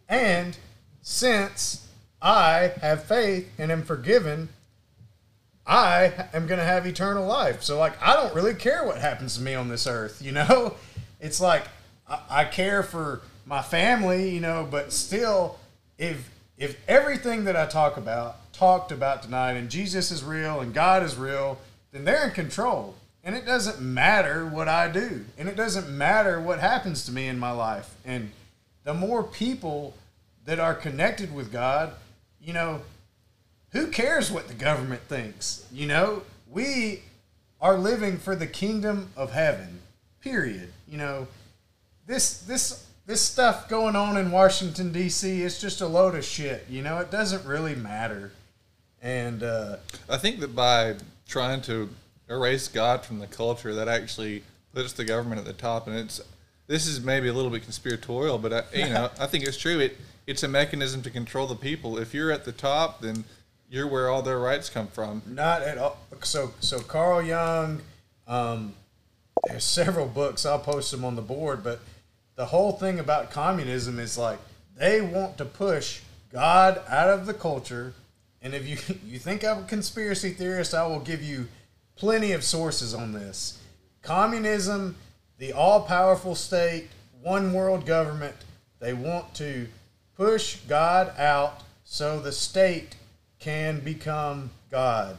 [0.09, 0.57] and
[1.03, 1.87] since
[2.20, 4.49] I have faith and am forgiven,
[5.66, 7.62] I am going to have eternal life.
[7.62, 10.75] So, like, I don't really care what happens to me on this earth, you know?
[11.20, 11.64] It's like
[12.07, 15.59] I, I care for my family, you know, but still,
[15.97, 20.73] if if everything that I talk about, talked about tonight, and Jesus is real and
[20.73, 21.59] God is real,
[21.93, 22.95] then they're in control.
[23.23, 27.27] And it doesn't matter what I do, and it doesn't matter what happens to me
[27.27, 27.95] in my life.
[28.05, 28.31] And
[28.85, 29.95] the more people
[30.45, 31.95] that are connected with God,
[32.38, 32.83] you know,
[33.71, 35.67] who cares what the government thinks?
[35.73, 37.03] You know, we
[37.61, 39.81] are living for the kingdom of heaven.
[40.21, 40.71] Period.
[40.87, 41.27] You know,
[42.07, 45.43] this this this stuff going on in Washington D.C.
[45.43, 46.67] It's just a load of shit.
[46.69, 48.33] You know, it doesn't really matter.
[49.03, 49.77] And uh,
[50.09, 50.97] I think that by
[51.29, 51.90] trying to
[52.29, 54.43] erase God from the culture, that actually
[54.75, 55.87] puts the government at the top.
[55.87, 56.21] And it's
[56.67, 59.79] this is maybe a little bit conspiratorial, but I, you know, I think it's true.
[59.81, 61.99] It it's a mechanism to control the people.
[61.99, 63.25] If you're at the top, then
[63.69, 65.21] you're where all their rights come from.
[65.27, 65.99] not at all.
[66.23, 67.83] So so Carl Jung.
[68.27, 68.75] Um,
[69.47, 70.47] there's several books.
[70.47, 71.81] I'll post them on the board, but
[72.37, 74.38] the whole thing about communism is like
[74.77, 76.01] they want to push
[76.33, 77.94] God out of the culture.
[78.42, 81.49] And if you you think I'm a conspiracy theorist, I will give you
[81.97, 83.61] plenty of sources on this.
[84.03, 84.97] Communism,
[85.38, 86.88] the all-powerful state,
[87.23, 88.35] one world government,
[88.81, 89.66] they want to
[90.16, 92.97] push God out so the state
[93.38, 95.16] can become God.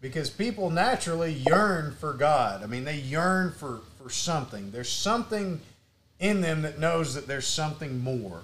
[0.00, 2.62] Because people naturally yearn for God.
[2.62, 4.70] I mean, they yearn for, for something.
[4.70, 5.60] There's something
[6.20, 8.42] in them that knows that there's something more.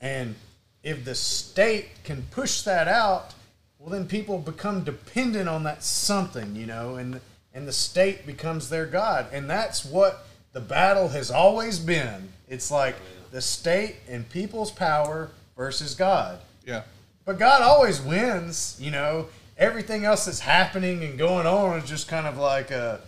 [0.00, 0.34] And
[0.82, 3.34] if the state can push that out,
[3.78, 7.20] well, then people become dependent on that something, you know, and
[7.54, 12.28] and the state becomes their god, and that's what the battle has always been.
[12.48, 12.96] It's like
[13.30, 16.40] the state and people's power versus God.
[16.66, 16.82] Yeah.
[17.24, 19.28] But God always wins, you know.
[19.56, 23.00] Everything else that's happening and going on is just kind of like a,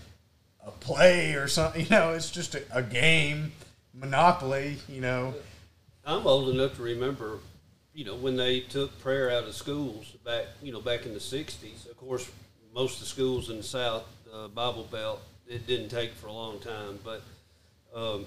[0.67, 3.53] a play or something, you know, it's just a, a game,
[3.93, 5.35] Monopoly, you know.
[6.05, 7.39] I'm old enough to remember,
[7.93, 11.21] you know, when they took prayer out of schools back, you know, back in the
[11.21, 11.91] '60s.
[11.91, 12.31] Of course,
[12.75, 16.33] most of the schools in the South uh, Bible Belt, it didn't take for a
[16.33, 17.23] long time, but
[17.95, 18.27] um,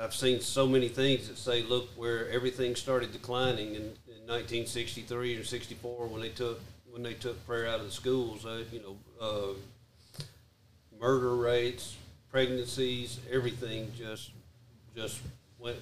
[0.00, 5.36] I've seen so many things that say, look, where everything started declining in, in 1963
[5.36, 8.44] or 64 when they took when they took prayer out of the schools.
[8.44, 10.24] Uh, you know, uh,
[10.98, 11.96] murder rates,
[12.32, 14.30] pregnancies, everything just
[14.96, 15.20] just
[15.58, 15.76] went.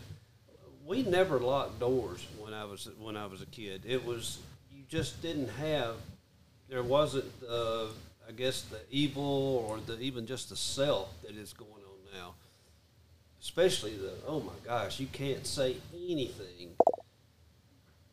[0.84, 3.84] We never locked doors when I was when I was a kid.
[3.86, 4.38] It was
[4.70, 5.94] you just didn't have.
[6.68, 7.86] There wasn't, uh,
[8.28, 12.34] I guess, the evil or the even just the self that is going on now.
[13.40, 16.72] Especially the oh my gosh, you can't say anything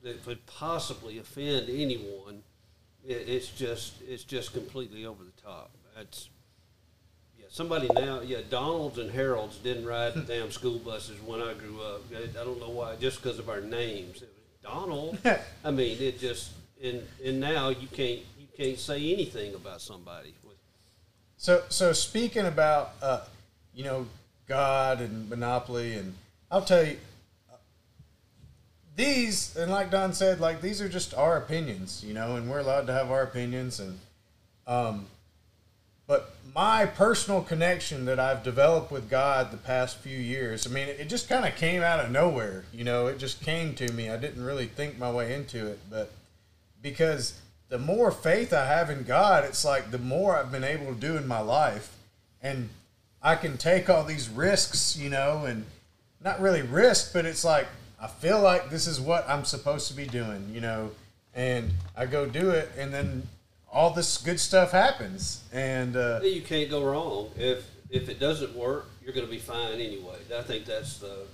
[0.04, 2.44] that could possibly offend anyone.
[3.06, 5.72] It, it's just it's just completely over the top.
[5.96, 6.30] That's
[7.58, 11.82] somebody now, yeah, Donalds and Harolds didn't ride the damn school buses when I grew
[11.82, 12.04] up.
[12.16, 14.24] I I don't know why, just because of our names.
[14.64, 15.18] Donald.
[15.66, 20.34] I mean, it just and and now you can't you can't say anything about somebody.
[21.38, 23.22] So, so speaking about, uh,
[23.76, 24.08] you know,
[24.48, 26.16] God and Monopoly, and
[26.50, 26.98] I'll tell you,
[28.96, 32.58] these, and like Don said, like these are just our opinions, you know, and we're
[32.58, 34.00] allowed to have our opinions, and,
[34.66, 35.06] um,
[36.08, 40.88] but my personal connection that I've developed with God the past few years, I mean,
[40.88, 44.10] it just kind of came out of nowhere, you know, it just came to me.
[44.10, 46.12] I didn't really think my way into it, but
[46.82, 47.40] because
[47.70, 51.00] the more faith I have in God, it's like the more I've been able to
[51.00, 51.94] do in my life.
[52.42, 52.70] And
[53.22, 55.66] I can take all these risks, you know, and
[56.24, 57.68] not really risk, but it's like
[58.00, 60.92] I feel like this is what I'm supposed to be doing, you know,
[61.34, 63.28] and I go do it, and then
[63.78, 65.44] all this good stuff happens.
[65.54, 67.30] And uh, you can't go wrong.
[67.38, 70.18] If if it doesn't work, you're going to be fine anyway.
[70.36, 71.28] I think that's the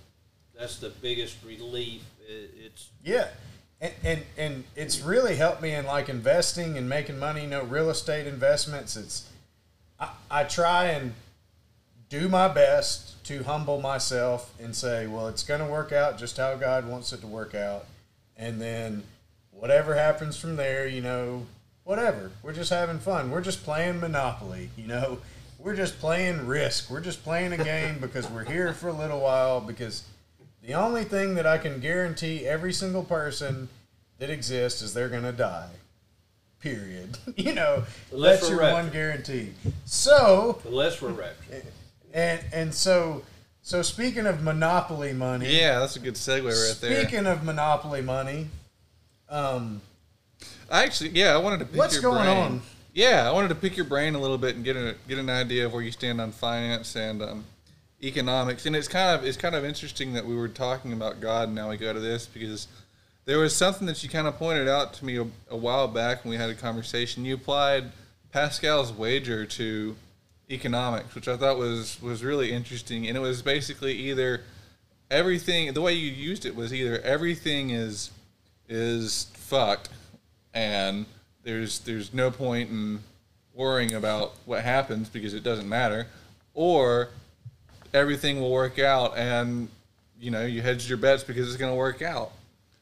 [0.53, 2.03] that's the biggest relief.
[2.27, 3.29] It, it's Yeah,
[3.79, 7.43] and, and and it's really helped me in like investing and making money.
[7.43, 8.97] You know, real estate investments.
[8.97, 9.29] It's
[9.97, 11.13] I, I try and
[12.09, 16.35] do my best to humble myself and say, well, it's going to work out just
[16.35, 17.85] how God wants it to work out,
[18.35, 19.03] and then
[19.49, 21.45] whatever happens from there, you know,
[21.83, 22.31] whatever.
[22.41, 23.31] We're just having fun.
[23.31, 24.69] We're just playing Monopoly.
[24.77, 25.19] You know,
[25.59, 26.89] we're just playing Risk.
[26.89, 30.03] We're just playing a game because we're here for a little while because
[30.61, 33.69] the only thing that I can guarantee every single person
[34.19, 35.69] that exists is they're going to die.
[36.59, 37.17] Period.
[37.35, 38.83] you know, Unless that's your raptured.
[38.85, 39.49] one guarantee.
[39.85, 41.65] So, unless we're raptured.
[42.13, 43.23] and and so
[43.61, 47.01] so speaking of monopoly money, Yeah, that's a good segue right there.
[47.01, 48.47] speaking of monopoly money,
[49.29, 49.81] um,
[50.69, 52.37] I actually, yeah, I wanted to pick What's your going brain.
[52.37, 52.61] on?
[52.93, 55.29] Yeah, I wanted to pick your brain a little bit and get a get an
[55.29, 57.45] idea of where you stand on finance and um,
[58.03, 58.65] economics.
[58.65, 61.55] And it's kind of it's kind of interesting that we were talking about God and
[61.55, 62.67] now we go to this because
[63.25, 66.23] there was something that you kind of pointed out to me a, a while back
[66.23, 67.25] when we had a conversation.
[67.25, 67.91] You applied
[68.31, 69.95] Pascal's wager to
[70.51, 73.07] economics, which I thought was was really interesting.
[73.07, 74.41] And it was basically either
[75.09, 78.11] everything the way you used it was either everything is
[78.67, 79.89] is fucked
[80.53, 81.05] and
[81.43, 82.99] there's there's no point in
[83.53, 86.07] worrying about what happens because it doesn't matter
[86.53, 87.09] or
[87.93, 89.67] everything will work out and
[90.19, 92.31] you know you hedged your bets because it's going to work out.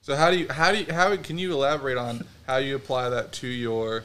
[0.01, 3.09] So how do you how do you how can you elaborate on how you apply
[3.09, 4.03] that to your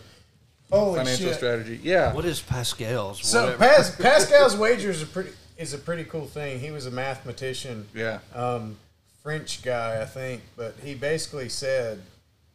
[0.71, 1.37] Holy financial shit.
[1.37, 1.81] strategy?
[1.83, 2.12] Yeah.
[2.12, 3.25] What is Pascal's?
[3.27, 6.61] So Pas- Pascal's wager is a pretty is a pretty cool thing.
[6.61, 8.19] He was a mathematician, Yeah.
[8.35, 8.77] um,
[9.23, 12.03] French guy, I think, but he basically said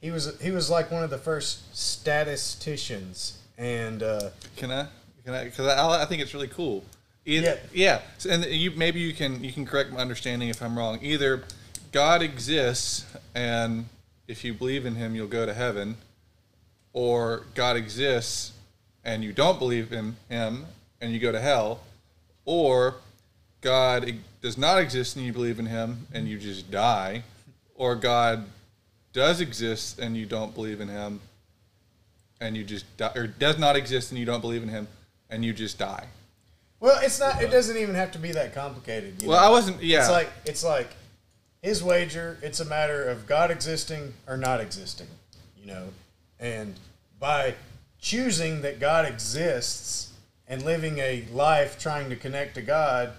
[0.01, 4.87] he was he was like one of the first statisticians, and uh, Can I?
[5.23, 5.45] Can I?
[5.45, 6.83] Because I, I think it's really cool.
[7.23, 8.01] Either, yeah.
[8.17, 10.97] So, and you maybe you can you can correct my understanding if I'm wrong.
[11.03, 11.43] Either
[11.91, 13.85] God exists, and
[14.27, 15.97] if you believe in Him, you'll go to heaven,
[16.93, 18.53] or God exists,
[19.05, 20.65] and you don't believe in Him,
[20.99, 21.81] and you go to hell,
[22.43, 22.95] or
[23.61, 27.21] God does not exist and you believe in Him, and you just die,
[27.75, 28.45] or God
[29.13, 31.19] does exist and you don't believe in Him,
[32.41, 34.87] and you just die, or does not exist and you don't believe in him,
[35.29, 36.07] and you just die.
[36.79, 37.41] well, it's not.
[37.41, 39.21] It uh, doesn't even have to be that complicated.
[39.21, 39.47] you Well, know?
[39.47, 39.81] I wasn't.
[39.81, 40.89] Yeah, It's like it's like
[41.61, 42.37] his wager.
[42.41, 45.07] It's a matter of God existing or not existing,
[45.57, 45.89] you know,
[46.39, 46.75] and
[47.19, 47.53] by
[47.99, 50.11] choosing that God exists
[50.47, 53.11] and living a life trying to connect to God,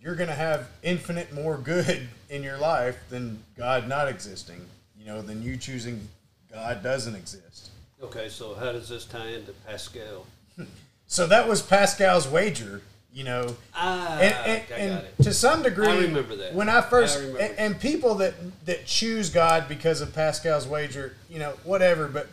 [0.00, 4.66] you're going to have infinite more good in your life than God not existing.
[5.10, 6.08] You know, than you choosing
[6.52, 7.70] God doesn't exist.
[8.00, 10.26] Okay, so how does this tie into Pascal?
[11.08, 12.82] So that was Pascal's wager.
[13.12, 15.22] You know, Ah, and, and, I got and it.
[15.24, 16.54] to some degree, I remember that.
[16.54, 18.34] When I first I and, and people that
[18.66, 22.06] that choose God because of Pascal's wager, you know, whatever.
[22.06, 22.28] But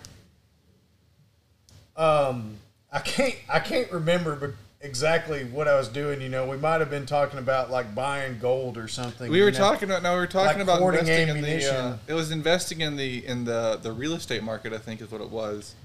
[1.95, 2.57] um,
[2.93, 4.51] I can't I can't remember but
[4.81, 6.21] exactly what I was doing.
[6.21, 9.29] You know, we might have been talking about like buying gold or something.
[9.31, 9.57] we were know.
[9.57, 10.03] talking about.
[10.03, 11.33] No, we were talking Like about investing in the.
[11.33, 11.75] ammunition.
[11.75, 14.73] Uh, it was investing in the in the the real estate market.
[14.73, 15.75] I think is what it was.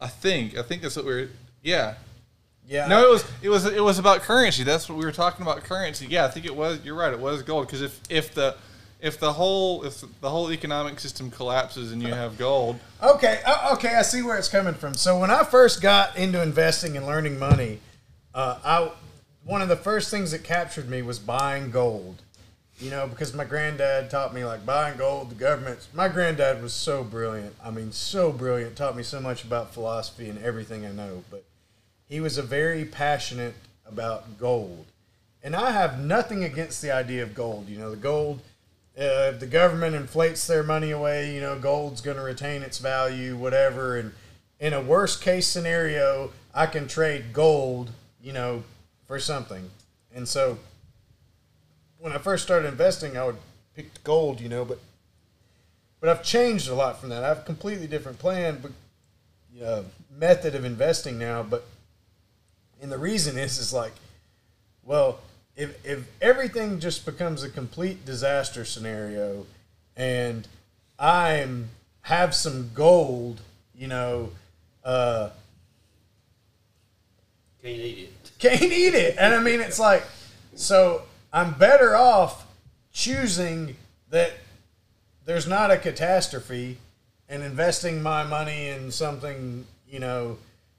[0.00, 0.56] I think.
[0.56, 1.28] I think that's what we were.
[1.62, 1.94] Yeah.
[2.66, 4.62] Yeah, No, it was it was it was about currency.
[4.62, 5.64] That's what we were talking about.
[5.64, 6.06] Currency.
[6.06, 6.84] Yeah, I think it was.
[6.84, 7.12] You're right.
[7.14, 8.56] It was gold because if if the
[9.00, 13.40] if the whole if the whole economic system collapses and you have gold, Okay,
[13.72, 14.94] okay, I see where it's coming from.
[14.94, 17.80] So when I first got into investing and learning money,
[18.34, 18.90] uh, I
[19.44, 22.22] one of the first things that captured me was buying gold.
[22.80, 25.30] You know, because my granddad taught me like buying gold.
[25.30, 25.88] The government.
[25.92, 27.56] My granddad was so brilliant.
[27.62, 28.76] I mean, so brilliant.
[28.76, 31.24] Taught me so much about philosophy and everything I know.
[31.28, 31.44] But
[32.08, 34.86] he was a very passionate about gold,
[35.42, 37.68] and I have nothing against the idea of gold.
[37.68, 38.40] You know, the gold.
[38.98, 42.78] Uh, if the government inflates their money away, you know, gold's going to retain its
[42.78, 43.96] value, whatever.
[43.96, 44.12] And
[44.58, 48.64] in a worst case scenario, I can trade gold, you know,
[49.06, 49.70] for something.
[50.12, 50.58] And so
[51.98, 53.36] when I first started investing, I would
[53.76, 54.80] pick gold, you know, but
[56.00, 57.24] but I've changed a lot from that.
[57.24, 58.72] I have a completely different plan, but
[59.64, 59.82] uh,
[60.16, 61.42] method of investing now.
[61.42, 61.66] But
[62.80, 63.92] and the reason is is like,
[64.84, 65.20] well,
[65.58, 69.44] if if everything just becomes a complete disaster scenario,
[69.96, 70.46] and
[70.98, 71.68] I'm
[72.02, 73.40] have some gold,
[73.74, 74.30] you know,
[74.84, 75.30] uh,
[77.60, 78.30] Can't eat it.
[78.38, 79.16] can't eat it.
[79.18, 80.04] And I mean, it's like,
[80.54, 81.02] so
[81.32, 82.46] I'm better off
[82.92, 83.76] choosing
[84.10, 84.32] that
[85.26, 86.78] there's not a catastrophe
[87.28, 90.38] and investing my money in something, you know,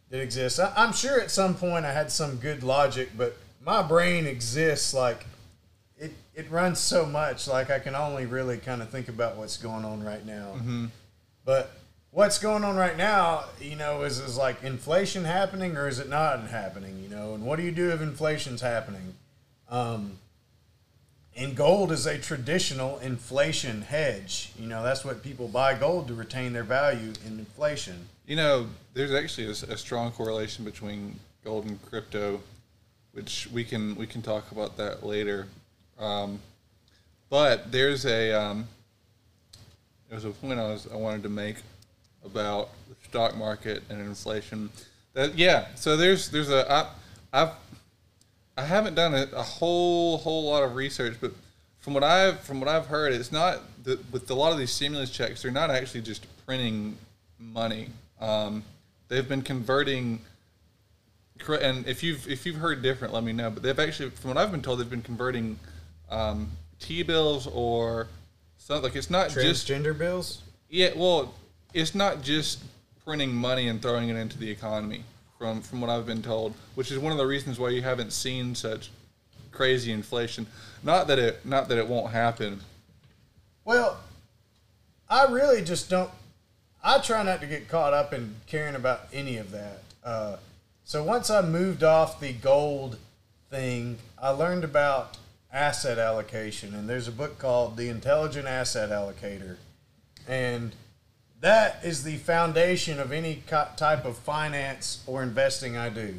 [0.09, 0.57] that exists.
[0.57, 4.93] I, I'm sure at some point I had some good logic, but my brain exists
[4.93, 5.25] like
[5.97, 9.57] it, it runs so much, like I can only really kind of think about what's
[9.57, 10.55] going on right now.
[11.45, 11.71] But
[12.11, 16.09] what's going on right now, you know, is is like inflation happening or is it
[16.09, 16.99] not happening?
[17.03, 19.15] You know, and what do you do if inflation's happening?
[19.69, 20.13] Um,
[21.35, 24.51] and gold is a traditional inflation hedge.
[24.59, 28.09] You know, that's what people buy gold to retain their value in inflation.
[28.25, 32.41] You know, there's actually a strong correlation between gold and crypto,
[33.13, 35.47] which we can we can talk about that later.
[35.97, 36.39] Um,
[37.29, 38.67] but there's a um,
[40.09, 41.57] there's a point I was I wanted to make
[42.25, 44.69] about the stock market and inflation.
[45.13, 46.89] That yeah, so there's there's a I,
[47.33, 47.51] I've
[48.57, 51.31] I haven't done a, a whole whole lot of research, but
[51.79, 54.71] from what I've from what I've heard, it's not the, with a lot of these
[54.71, 55.41] stimulus checks.
[55.41, 56.97] They're not actually just printing
[57.39, 57.89] money.
[58.19, 58.63] Um,
[59.07, 60.21] they've been converting.
[61.47, 63.49] And if you've if you've heard different, let me know.
[63.49, 65.59] But they've actually, from what I've been told, they've been converting
[66.09, 68.07] um, T bills or
[68.57, 68.83] something.
[68.83, 70.41] Like it's not just Transgender bills?
[70.69, 71.33] yeah, well,
[71.73, 72.59] it's not just
[73.05, 75.03] printing money and throwing it into the economy.
[75.37, 78.11] From from what I've been told, which is one of the reasons why you haven't
[78.11, 78.91] seen such
[79.51, 80.45] crazy inflation.
[80.83, 82.59] Not that it not that it won't happen.
[83.63, 83.97] Well,
[85.09, 86.11] I really just don't.
[86.83, 89.81] I try not to get caught up in caring about any of that.
[90.03, 90.37] Uh,
[90.89, 92.97] so once I moved off the gold
[93.51, 95.19] thing, I learned about
[95.53, 99.57] asset allocation, and there's a book called The Intelligent Asset Allocator,
[100.27, 100.71] and
[101.41, 106.15] that is the foundation of any type of finance or investing I do.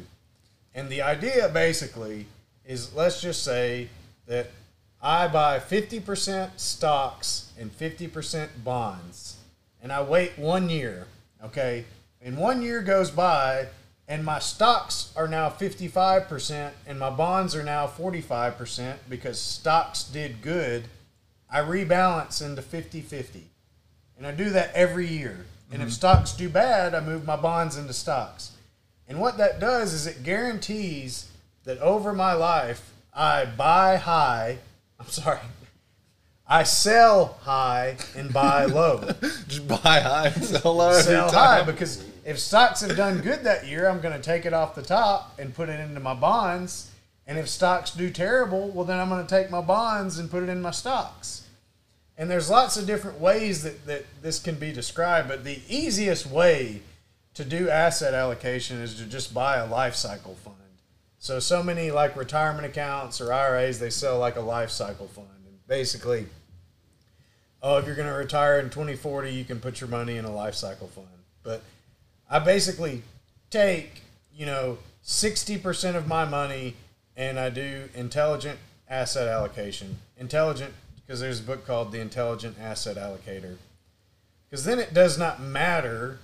[0.73, 2.27] And the idea basically
[2.65, 3.89] is let's just say
[4.27, 4.51] that
[5.01, 9.35] I buy 50% stocks and 50% bonds,
[9.83, 11.07] and I wait one year,
[11.43, 11.83] okay?
[12.21, 13.67] And one year goes by,
[14.11, 20.41] and my stocks are now 55%, and my bonds are now 45% because stocks did
[20.41, 20.83] good.
[21.49, 23.45] I rebalance into 50 50.
[24.17, 25.45] And I do that every year.
[25.71, 25.93] And if mm-hmm.
[25.93, 28.51] stocks do bad, I move my bonds into stocks.
[29.07, 31.31] And what that does is it guarantees
[31.63, 34.57] that over my life, I buy high.
[34.99, 35.39] I'm sorry.
[36.45, 39.09] I sell high and buy low.
[39.47, 43.67] Just buy high and sell low sell high because if stocks have done good that
[43.67, 46.91] year, I'm going to take it off the top and put it into my bonds.
[47.25, 50.43] And if stocks do terrible, well, then I'm going to take my bonds and put
[50.43, 51.47] it in my stocks.
[52.17, 56.27] And there's lots of different ways that, that this can be described, but the easiest
[56.27, 56.81] way
[57.33, 60.57] to do asset allocation is to just buy a life cycle fund.
[61.17, 65.27] So, so many like retirement accounts or IRAs, they sell like a life cycle fund.
[65.47, 66.25] And basically,
[67.61, 70.31] oh, if you're going to retire in 2040, you can put your money in a
[70.31, 71.07] life cycle fund.
[71.43, 71.61] But
[72.31, 73.03] I basically
[73.49, 74.03] take,
[74.33, 76.75] you know, 60% of my money
[77.17, 78.57] and I do intelligent
[78.89, 79.97] asset allocation.
[80.17, 83.57] Intelligent, because there's a book called The Intelligent Asset Allocator.
[84.49, 86.19] Because then it does not matter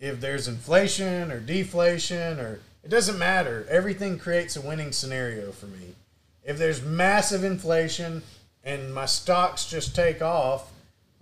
[0.00, 3.64] if there's inflation or deflation or it doesn't matter.
[3.70, 5.94] Everything creates a winning scenario for me.
[6.42, 8.24] If there's massive inflation
[8.64, 10.71] and my stocks just take off,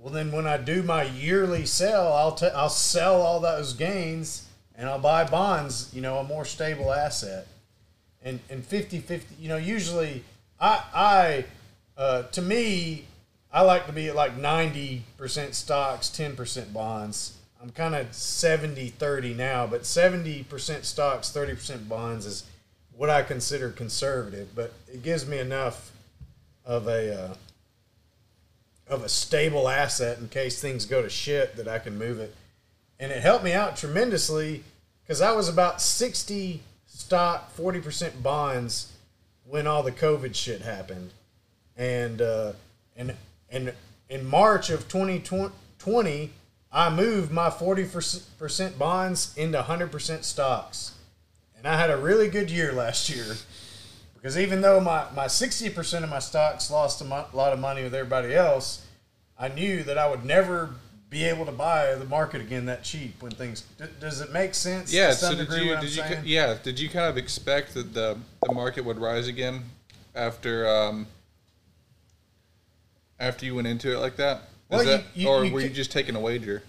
[0.03, 4.47] well then when I do my yearly sell, I'll t- I'll sell all those gains
[4.75, 7.47] and I'll buy bonds, you know, a more stable asset.
[8.23, 10.25] And and 50-50, you know, usually
[10.59, 11.45] I I
[11.97, 13.05] uh, to me
[13.53, 15.03] I like to be at like 90%
[15.55, 17.37] stocks, 10% bonds.
[17.61, 22.45] I'm kind of 70 30 now, but 70% stocks, 30% bonds is
[22.97, 25.91] what I consider conservative, but it gives me enough
[26.65, 27.35] of a uh,
[28.91, 32.35] of a stable asset in case things go to shit that I can move it.
[32.99, 34.65] And it helped me out tremendously
[35.03, 38.93] because I was about 60 stock, 40% bonds
[39.49, 41.13] when all the COVID shit happened.
[41.77, 42.53] And uh,
[42.97, 43.15] and
[43.49, 43.73] and
[44.09, 46.31] in March of 2020,
[46.73, 50.95] I moved my 40% bonds into 100% stocks.
[51.57, 53.37] And I had a really good year last year
[54.21, 57.83] because even though my, my 60% of my stocks lost a mo- lot of money
[57.83, 58.87] with everybody else,
[59.39, 60.71] I knew that I would never
[61.09, 63.63] be able to buy the market again that cheap when things.
[63.79, 64.93] D- does it make sense?
[64.93, 65.09] Yeah.
[65.09, 66.23] to So some did degree you did you saying?
[66.25, 68.17] yeah did you kind of expect that the
[68.47, 69.65] the market would rise again
[70.15, 71.07] after um
[73.19, 74.37] after you went into it like that?
[74.37, 76.63] Is Well, that you- or you were you just taking a wager?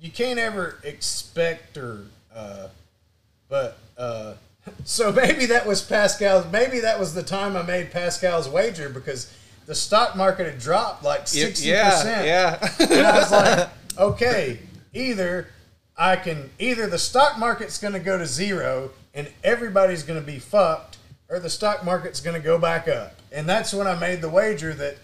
[0.00, 2.68] you can't ever expect or uh,
[3.48, 4.34] but uh,
[4.84, 9.32] so maybe that was Pascal's maybe that was the time I made Pascal's wager because
[9.66, 11.90] the stock market had dropped like sixty yeah.
[11.90, 12.26] percent.
[12.26, 12.68] Yeah.
[12.80, 14.60] And I was like, okay,
[14.94, 15.48] either
[15.96, 20.96] I can either the stock market's gonna go to zero and everybody's gonna be fucked,
[21.28, 23.16] or the stock market's gonna go back up.
[23.30, 24.96] And that's when I made the wager that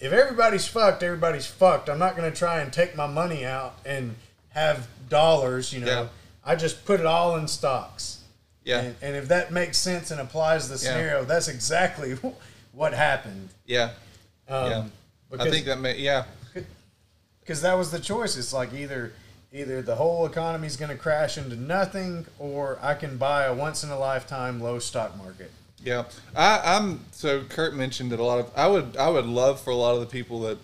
[0.00, 1.88] if everybody's fucked, everybody's fucked.
[1.88, 4.16] I'm not gonna try and take my money out and
[4.50, 5.86] have dollars, you know.
[5.86, 6.08] Yeah.
[6.44, 8.19] I just put it all in stocks.
[8.64, 8.80] Yeah.
[8.80, 10.92] And, and if that makes sense and applies the Yeah.
[10.92, 12.16] scenario, that's exactly
[12.72, 13.48] what happened.
[13.66, 13.90] Yeah.
[14.48, 14.84] Um, Yeah.
[15.30, 16.24] Because, I think that may yeah.
[17.40, 18.36] because that was the choice.
[18.36, 19.12] It's like either
[19.52, 23.54] either the whole economy is going to crash into nothing, or I can buy a
[23.54, 25.50] once in a lifetime low stock market.
[25.82, 26.04] Yeah,
[26.36, 29.70] I, I'm so Kurt mentioned that a lot of I would I would love for
[29.70, 30.58] a lot of the people that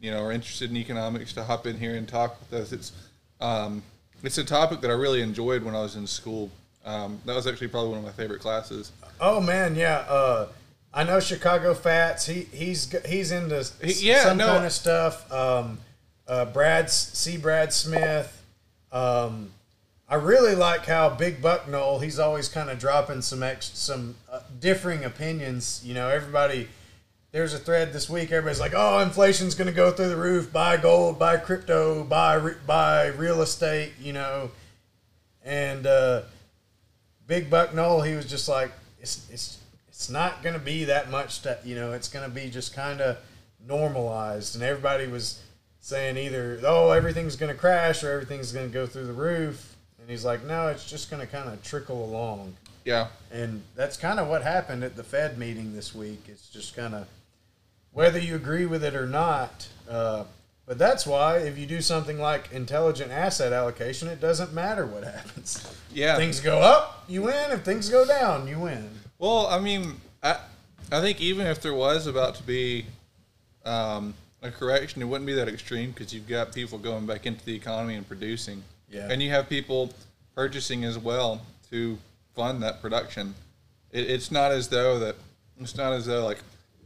[0.00, 2.72] you know are interested in economics to hop in here and talk with us.
[2.72, 2.92] It's
[3.40, 3.82] um,
[4.22, 6.50] it's a topic that I really enjoyed when I was in school.
[6.84, 8.92] Um, that was actually probably one of my favorite classes.
[9.20, 9.98] Oh man, yeah.
[10.08, 10.48] Uh,
[10.92, 12.26] I know Chicago Fats.
[12.26, 14.46] He he's he's into He- yeah, some no.
[14.48, 15.30] kind of stuff.
[15.32, 15.78] Um,
[16.26, 17.36] uh, Brad C.
[17.36, 18.42] Brad Smith.
[18.90, 19.52] Um,
[20.08, 22.00] I really like how Big Bucknell.
[22.00, 25.80] He's always kind of dropping some ex, some uh, differing opinions.
[25.84, 26.68] You know, everybody.
[27.30, 28.30] There's a thread this week.
[28.30, 30.52] Everybody's like, "Oh, inflation's going to go through the roof.
[30.52, 31.18] Buy gold.
[31.18, 32.04] Buy crypto.
[32.04, 34.50] Buy re- buy real estate." You know,
[35.42, 36.22] and uh,
[37.26, 39.58] Big Buck Noel, he was just like, it's it's
[39.88, 41.42] it's not going to be that much.
[41.42, 43.18] That you know, it's going to be just kind of
[43.66, 45.40] normalized, and everybody was
[45.80, 49.76] saying either oh everything's going to crash or everything's going to go through the roof,
[50.00, 52.54] and he's like, no, it's just going to kind of trickle along,
[52.84, 56.24] Yeah, and that's kind of what happened at the Fed meeting this week.
[56.28, 57.06] It's just kind of
[57.92, 59.68] whether you agree with it or not.
[59.88, 60.24] Uh,
[60.66, 65.04] but that's why if you do something like intelligent asset allocation, it doesn't matter what
[65.04, 65.66] happens.
[65.92, 66.16] Yeah.
[66.16, 67.50] Things go up, you win.
[67.50, 68.88] If things go down, you win.
[69.18, 70.38] Well, I mean, I
[70.90, 72.86] I think even if there was about to be
[73.64, 77.44] um, a correction, it wouldn't be that extreme because you've got people going back into
[77.44, 79.08] the economy and producing, Yeah.
[79.10, 79.92] and you have people
[80.34, 81.98] purchasing as well to
[82.34, 83.34] fund that production.
[83.90, 85.16] It, it's not as though that
[85.60, 86.38] it's not as though like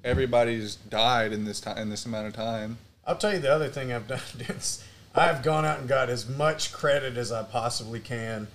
[0.05, 2.79] everybody's died in this time in this amount of time.
[3.07, 4.85] I'll tell you the other thing I've done is
[5.15, 8.49] I've gone out and got as much credit as I possibly can.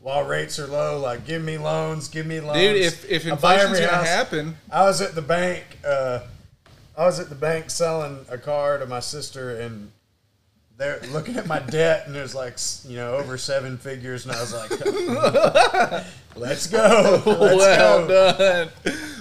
[0.00, 2.58] While rates are low, like give me loans, give me loans.
[2.58, 4.06] Dude, if if inflation's gonna house.
[4.06, 5.64] happen, I was at the bank.
[5.84, 6.20] Uh,
[6.96, 9.92] I was at the bank selling a car to my sister, and
[10.78, 12.56] they're looking at my debt, and there's like
[12.86, 14.70] you know over seven figures, and I was like,
[16.36, 18.68] "Let's go, let's well go." done.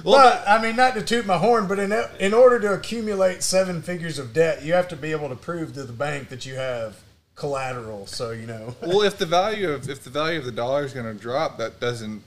[0.04, 3.82] But I mean, not to toot my horn, but in in order to accumulate seven
[3.82, 6.56] figures of debt, you have to be able to prove to the bank that you
[6.56, 6.98] have
[7.36, 8.06] collateral.
[8.08, 10.94] So you know, well, if the value of if the value of the dollar is
[10.94, 12.22] going to drop, that doesn't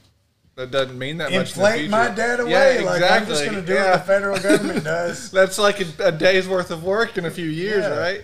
[0.57, 1.35] that doesn't mean that much.
[1.35, 2.81] in inflate my debt away.
[2.81, 3.47] Yeah, Like I'm just exactly.
[3.51, 3.91] going to do Yeah.
[3.93, 5.31] what the federal government does.
[5.31, 7.97] That's like a, a day's worth of work in a few years, Yeah.
[7.97, 8.21] right?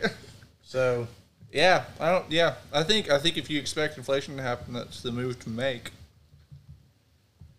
[0.67, 1.07] So
[1.53, 2.31] Yeah, I don't.
[2.31, 5.49] Yeah, I think I think if you expect inflation to happen, that's the move to
[5.49, 5.93] make.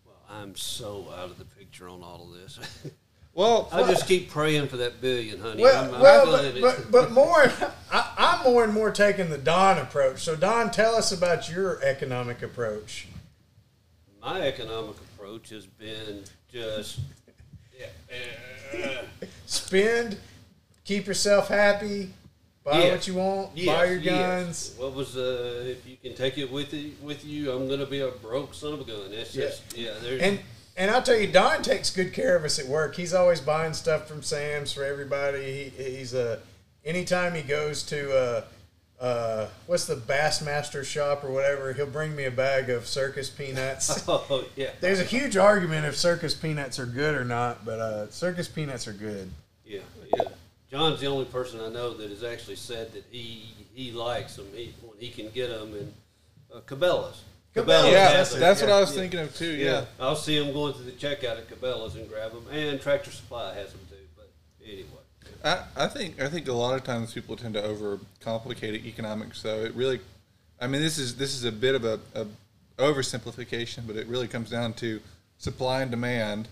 [0.06, 2.60] Well, I'm so out of the picture on all of this.
[3.38, 5.62] Well, I just keep praying for that billion, honey.
[5.62, 7.54] Well, I'm, I'm but, but, but more,
[7.92, 10.24] I, I'm more and more taking the Don approach.
[10.24, 13.08] So, Don, tell us about your economic approach.
[14.20, 17.00] my economic approach has been just
[17.80, 17.86] yeah
[18.74, 19.04] uh,
[19.46, 20.18] Spend,
[20.84, 22.10] keep yourself happy,
[22.70, 22.92] buy Yeah.
[22.92, 24.14] what you want, Yes, buy your yes.
[24.44, 24.74] guns.
[24.78, 28.02] What was uh, if you can take it with you, with you, I'm gonna be
[28.02, 29.12] a broke son of a gun.
[29.12, 29.46] That's Yeah.
[29.46, 29.94] just yeah.
[30.02, 30.40] There's And
[30.76, 32.96] and I'll tell you, Don takes good care of us at work.
[32.96, 35.72] He's always buying stuff from Sam's for everybody.
[35.78, 36.40] He, he's a
[36.86, 38.42] anytime he goes to uh,
[39.00, 44.04] uh, what's the Bassmaster shop or whatever, he'll bring me a bag of circus peanuts.
[44.08, 48.10] oh yeah, There's a huge argument if circus peanuts are good or not, but uh,
[48.10, 49.30] circus peanuts are good.
[49.66, 49.82] yeah,
[50.18, 50.24] yeah.
[50.72, 54.48] John's the only person I know that has actually said that he he likes them.
[54.54, 55.94] He when he can get them and
[56.54, 57.24] uh, Cabela's.
[57.56, 59.02] Cabela's, yeah, that's that's, it, what I was yeah.
[59.02, 59.52] thinking of too.
[59.52, 59.66] Yeah.
[59.66, 59.86] Yeah.
[60.00, 63.54] I'll see him going to the checkout at Cabela's and grab them, and Tractor Supply
[63.56, 63.96] has them too.
[64.16, 64.30] But
[64.64, 64.86] anyway,
[65.44, 69.40] I, I think I think a lot of times people tend to overcomplicate economics.
[69.40, 70.02] So it really,
[70.60, 72.28] I mean, this is this is a bit of a, a
[72.78, 75.00] oversimplification, but it really comes down to
[75.38, 76.48] supply and demand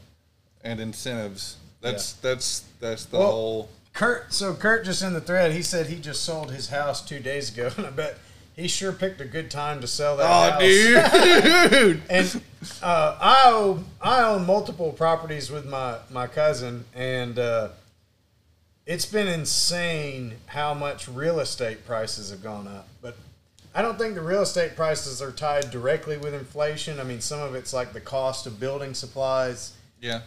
[0.64, 1.58] and incentives.
[1.82, 3.70] That's that's that's the Well, whole.
[3.96, 7.20] Kurt, so Kurt just in the thread, he said he just sold his house two
[7.20, 8.18] days ago, and I bet
[8.56, 11.72] he sure picked a good time to sell that Oh, house.
[11.72, 12.02] dude!
[12.10, 12.42] And
[12.84, 17.70] uh, I own I own multiple properties with my my cousin, and uh,
[18.86, 22.88] it's been insane how much real estate prices have gone up.
[23.02, 23.18] But
[23.74, 27.00] I don't think the real estate prices are tied directly with inflation.
[27.00, 30.22] I mean, some of it's like the cost of building supplies yeah,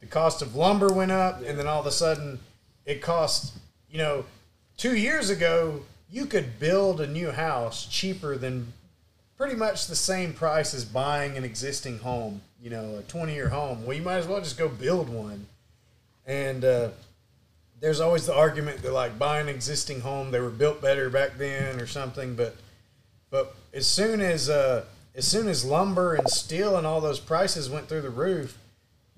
[0.00, 2.40] the cost of lumber went up, and then all of a sudden,
[2.90, 3.56] it cost.
[3.90, 4.24] You know,
[4.76, 8.72] two years ago, you could build a new house cheaper than
[9.36, 12.42] pretty much the same price as buying an existing home.
[12.62, 13.86] You know, a twenty-year home.
[13.86, 15.46] Well, you might as well just go build one.
[16.26, 16.90] And uh,
[17.80, 21.38] there's always the argument that like buying an existing home, they were built better back
[21.38, 22.34] then or something.
[22.34, 22.56] But
[23.30, 24.84] but as soon as uh,
[25.14, 28.58] as soon as lumber and steel and all those prices went through the roof,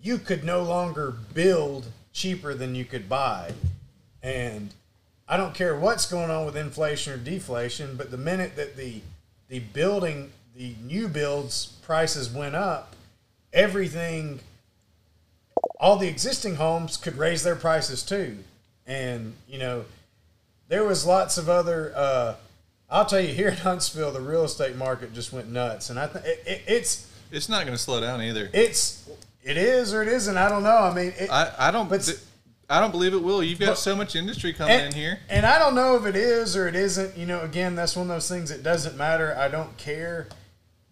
[0.00, 3.52] you could no longer build cheaper than you could buy.
[4.22, 4.72] And
[5.28, 9.00] I don't care what's going on with inflation or deflation, but the minute that the
[9.48, 12.94] the building the new builds prices went up,
[13.52, 14.40] everything
[15.80, 18.38] all the existing homes could raise their prices too.
[18.86, 19.84] And, you know,
[20.68, 22.34] there was lots of other uh,
[22.90, 26.06] I'll tell you here in Huntsville the real estate market just went nuts and I
[26.06, 28.50] think it, it, it's it's not going to slow down either.
[28.52, 29.08] it's
[29.42, 30.36] it is or it isn't.
[30.36, 30.76] I don't know.
[30.78, 31.88] I mean, it, I, I don't.
[31.88, 32.18] But- th-
[32.70, 33.42] I don't believe it will.
[33.42, 35.18] You've got But- so much industry coming and, in here.
[35.28, 37.16] and I don't know if it is or it isn't.
[37.18, 39.36] You know, again, that's one of those things that doesn't matter.
[39.36, 40.26] I don't care,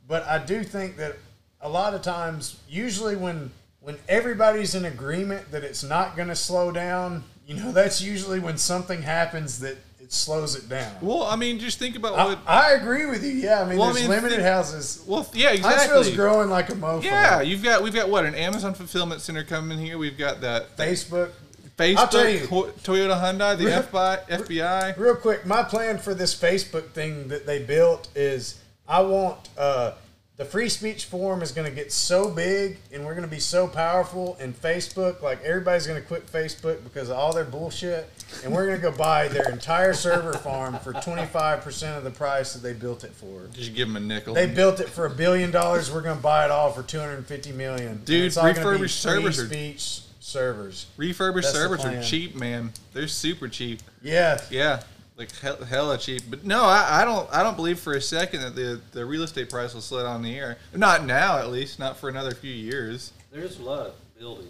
[0.06, 1.16] but I do think that
[1.62, 6.36] a lot of times, usually when when everybody's in agreement that it's not going to
[6.36, 9.78] slow down, you know, that's usually when something happens that
[10.10, 10.92] it slows it down.
[11.00, 12.38] Well, I mean, just think about I, what.
[12.44, 13.30] I agree with you.
[13.30, 15.04] Yeah, I mean, Well, I there's mean, limited think- houses.
[15.06, 16.16] Well, yeah, Huntsville's exactly.
[16.16, 17.04] growing like a mofo.
[17.04, 19.98] Yeah, you've got we've got what an Amazon fulfillment center coming here.
[19.98, 21.30] We've got that Facebook.
[21.78, 22.40] Facebook, I'll tell you.
[22.40, 24.98] Toyota, Hyundai, the Real- FBI, FBI.
[24.98, 28.58] Real quick, my plan for this Facebook thing that they built is
[28.88, 29.92] I want uh,
[30.40, 33.38] the free speech forum is going to get so big and we're going to be
[33.38, 38.08] so powerful and Facebook, like everybody's going to quit Facebook because of all their bullshit.
[38.42, 42.54] And we're going to go buy their entire server farm for 25% of the price
[42.54, 43.48] that they built it for.
[43.52, 44.32] Just give them a nickel.
[44.32, 45.92] They built it for a billion dollars.
[45.92, 48.00] We're going to buy it all for 250 million.
[48.06, 50.86] Dude, it's all gonna be refurbished free servers are- speech servers.
[50.96, 52.72] Refurbished That's servers are cheap, man.
[52.94, 53.82] They're super cheap.
[54.00, 54.40] Yeah.
[54.48, 54.84] Yeah,
[55.20, 56.22] like hell, hella cheap.
[56.28, 57.28] But no, I, I don't.
[57.32, 60.22] I don't believe for a second that the the real estate price will slow on
[60.22, 60.56] the air.
[60.74, 61.78] Not now, at least.
[61.78, 63.12] Not for another few years.
[63.30, 64.48] There's a lot of building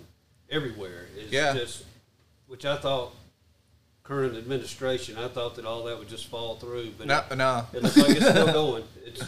[0.48, 1.06] everywhere.
[1.16, 1.52] It's Yeah.
[1.54, 1.84] just,
[2.46, 3.14] which I thought,
[4.02, 7.66] current administration, I thought that all that would just fall through, but No, it, no.
[7.72, 8.84] it looks like it's still going.
[9.04, 9.22] It's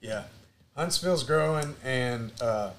[0.00, 0.24] Yeah,
[0.76, 2.70] Huntsville's growing, and uh,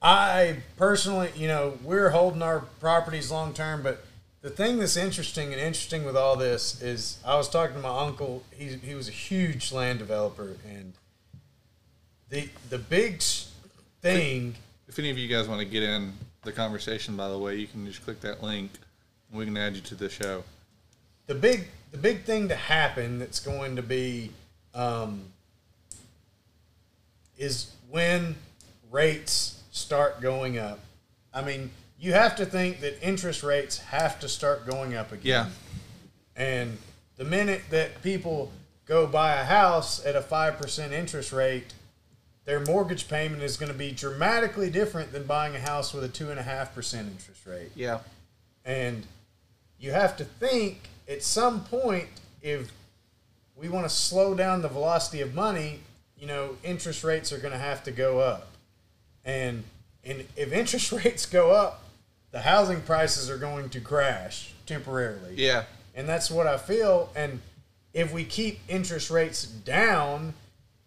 [0.00, 3.82] I personally, you know, we're holding our properties long term.
[3.82, 4.05] But
[4.46, 7.98] the thing that's interesting and interesting with all this is, I was talking to my
[8.06, 8.44] uncle.
[8.52, 10.92] He he was a huge land developer, and
[12.28, 13.20] the the big
[14.02, 14.54] thing.
[14.86, 16.12] If any of you guys want to get in
[16.44, 18.70] the conversation, by the way, you can just click that link.
[19.30, 20.44] and We can add you to the show.
[21.26, 24.30] the big the big thing to happen that's going to be
[24.76, 25.24] um,
[27.36, 28.36] is when
[28.92, 30.78] rates start going up.
[31.34, 35.24] I mean, you have to think that interest rates have to start going up again.
[35.24, 35.48] Yeah.
[36.36, 36.78] And
[37.16, 38.52] the minute that people
[38.86, 41.72] go buy a house at a five percent interest rate,
[42.44, 46.08] their mortgage payment is going to be dramatically different than buying a house with a
[46.08, 47.70] two and a half percent interest rate.
[47.74, 48.00] Yeah.
[48.64, 49.06] And
[49.78, 52.08] you have to think at some point
[52.42, 52.70] if
[53.56, 55.80] we want to slow down the velocity of money,
[56.18, 58.48] you know, interest rates are going to have to go up.
[59.24, 59.64] And
[60.04, 61.82] and if interest rates go up,
[62.32, 65.34] the housing prices are going to crash temporarily.
[65.36, 65.64] Yeah.
[65.94, 67.10] And that's what I feel.
[67.16, 67.40] And
[67.94, 70.34] if we keep interest rates down,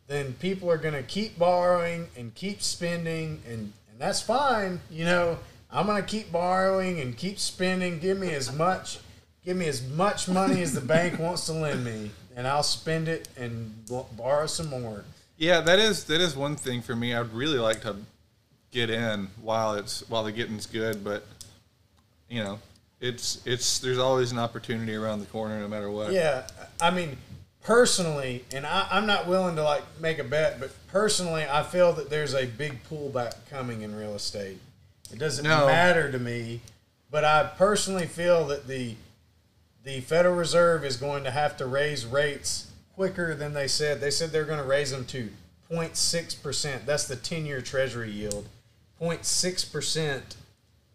[0.07, 4.79] then people are going to keep borrowing and keep spending, and, and that's fine.
[4.91, 5.37] You know,
[5.71, 7.99] I'm going to keep borrowing and keep spending.
[7.99, 8.99] Give me as much,
[9.45, 13.07] give me as much money as the bank wants to lend me, and I'll spend
[13.07, 13.73] it and
[14.17, 15.05] borrow some more.
[15.37, 17.13] Yeah, that is that is one thing for me.
[17.13, 17.95] I'd really like to
[18.71, 21.25] get in while it's while the getting's good, but
[22.29, 22.59] you know,
[23.01, 26.11] it's it's there's always an opportunity around the corner, no matter what.
[26.11, 26.47] Yeah,
[26.81, 27.17] I mean,
[27.63, 31.93] personally, and I, I'm not willing to like make a bet, but personally, I feel
[31.93, 34.59] that there's a big pullback coming in real estate.
[35.11, 35.65] It doesn't No.
[35.65, 36.61] matter to me,
[37.09, 38.95] but I personally feel that the
[39.83, 44.01] the Federal Reserve is going to have to raise rates quicker than they said.
[44.01, 45.29] They said they're going to raise them to
[45.71, 46.85] 0.6 percent.
[46.85, 48.47] That's the 10-year Treasury yield,
[49.01, 50.35] 0.6 percent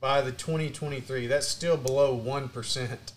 [0.00, 1.26] by the 2023.
[1.26, 3.12] That's still below one percent.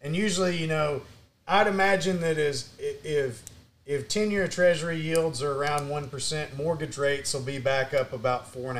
[0.00, 1.02] And usually, you know,
[1.46, 3.42] I'd imagine that is if
[3.84, 8.12] if ten year Treasury yields are around one percent, mortgage rates will be back up
[8.12, 8.70] about four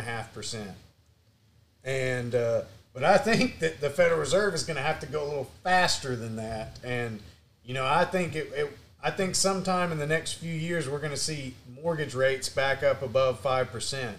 [1.84, 2.62] and uh,
[2.93, 5.51] but I think that the Federal Reserve is going to have to go a little
[5.64, 6.78] faster than that.
[6.84, 7.20] And
[7.64, 10.99] you know, I think it, it I think sometime in the next few years we're
[10.99, 14.18] going to see mortgage rates back up above five percent,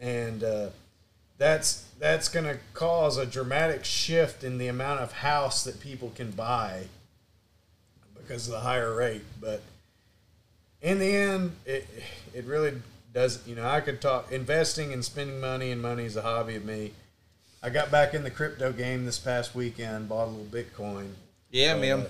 [0.00, 0.68] and uh,
[1.38, 6.12] that's that's going to cause a dramatic shift in the amount of house that people
[6.14, 6.84] can buy
[8.16, 9.22] because of the higher rate.
[9.40, 9.62] But
[10.80, 11.86] in the end, it
[12.34, 12.74] it really
[13.12, 13.46] does.
[13.46, 16.64] You know, I could talk investing and spending money, and money is a hobby of
[16.64, 16.92] me.
[17.62, 21.08] I got back in the crypto game this past weekend, bought a little Bitcoin.
[21.50, 22.00] Yeah, So, man.
[22.02, 22.08] uh,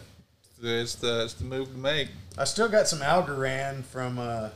[0.63, 2.09] It's the it's the move to make.
[2.37, 4.51] I still got some Algorand from uh,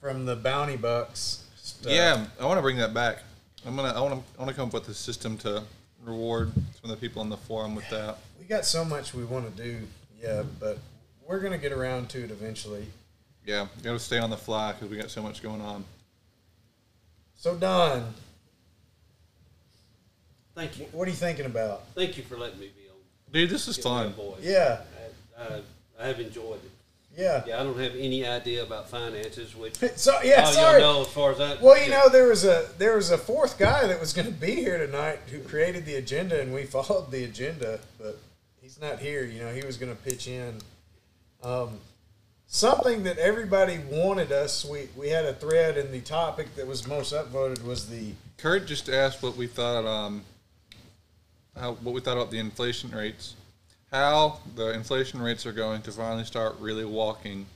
[0.00, 1.41] from the Bounty Bucks.
[1.82, 1.92] Stuff.
[1.92, 3.18] Yeah, I want to bring that back.
[3.66, 5.62] I'm gonna I want to I want to come up with a system to
[6.04, 8.18] reward some of the people on the forum with that.
[8.38, 9.80] we got so much we want to do.
[10.20, 10.78] Yeah, but
[11.26, 12.86] we're gonna get around to it eventually.
[13.44, 15.84] Yeah, got to stay on the fly because we got so much going on.
[17.34, 18.14] So Don,
[20.54, 21.82] thank you, what are you thinking about?
[21.96, 22.96] thank you for letting me be on.
[23.32, 24.12] Dude, this is fun.
[24.12, 24.38] voice.
[24.42, 24.82] Yeah,
[25.36, 25.60] I, I,
[25.98, 26.70] I have enjoyed it.
[27.16, 27.44] Yeah.
[27.46, 30.80] Yeah, I don't have any idea about finances, which So yeah, all sorry.
[30.80, 31.60] y'all know as far as that.
[31.60, 31.98] Well, you yeah.
[31.98, 34.78] know, there was a there was a fourth guy that was going to be here
[34.78, 38.18] tonight who created the agenda, and we followed the agenda, but
[38.60, 39.24] he's not here.
[39.24, 40.58] You know, he was going to pitch in.
[41.42, 41.78] Um,
[42.46, 44.64] something that everybody wanted us.
[44.64, 48.66] We we had a thread, and the topic that was most upvoted was the Kurt
[48.66, 50.22] just asked what we thought um
[51.58, 53.34] how what we thought about the inflation rates.
[53.92, 57.46] How the inflation rates are going to finally start really walking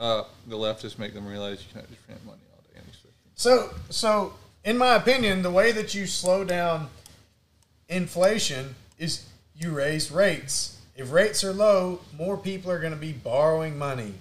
[0.00, 0.34] up.
[0.48, 2.80] The leftists make them realize you cannot just print money all day.
[2.80, 4.34] And expect So, so
[4.64, 6.88] in my opinion, the way that you slow down
[7.88, 9.26] inflation is
[9.56, 10.80] you raise rates.
[10.96, 14.14] If rates are low, more people are going to be borrowing money,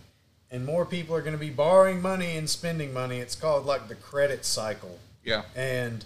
[0.51, 3.17] and more people are going to be borrowing money and spending money.
[3.17, 4.99] It's called like the credit cycle.
[5.23, 5.43] Yeah.
[5.55, 6.05] And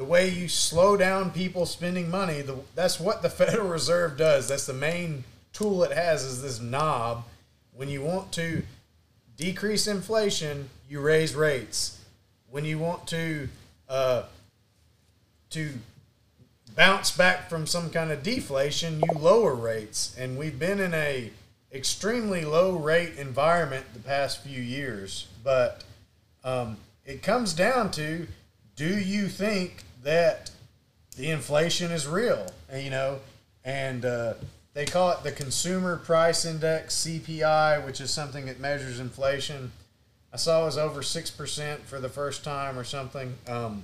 [0.00, 4.48] the way you slow down people spending money, the, that's what the Federal Reserve does.
[4.48, 7.24] That's the main tool it has is this knob.
[7.74, 8.62] When you want to
[9.36, 12.00] decrease inflation, you raise rates.
[12.50, 13.50] When you want to
[13.90, 14.22] uh,
[15.50, 15.68] to
[16.74, 20.16] bounce back from some kind of deflation, you lower rates.
[20.18, 21.30] And we've been in a
[21.74, 25.26] extremely low rate environment the past few years.
[25.44, 25.84] But
[26.42, 28.26] um, it comes down to
[28.76, 30.50] do you think that
[31.16, 32.46] the inflation is real?
[32.74, 33.18] You know,
[33.64, 34.34] and uh,
[34.74, 39.72] they call it the Consumer Price Index (CPI), which is something that measures inflation.
[40.32, 43.34] I saw it was over six percent for the first time or something.
[43.48, 43.82] Um,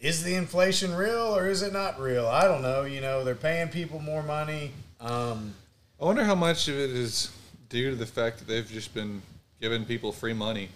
[0.00, 2.26] is the inflation real or is it not real?
[2.26, 2.84] I don't know.
[2.84, 4.72] You know, they're paying people more money.
[5.00, 5.54] Um,
[6.00, 7.30] I wonder how much of it is
[7.68, 9.22] due to the fact that they've just been
[9.60, 10.68] giving people free money.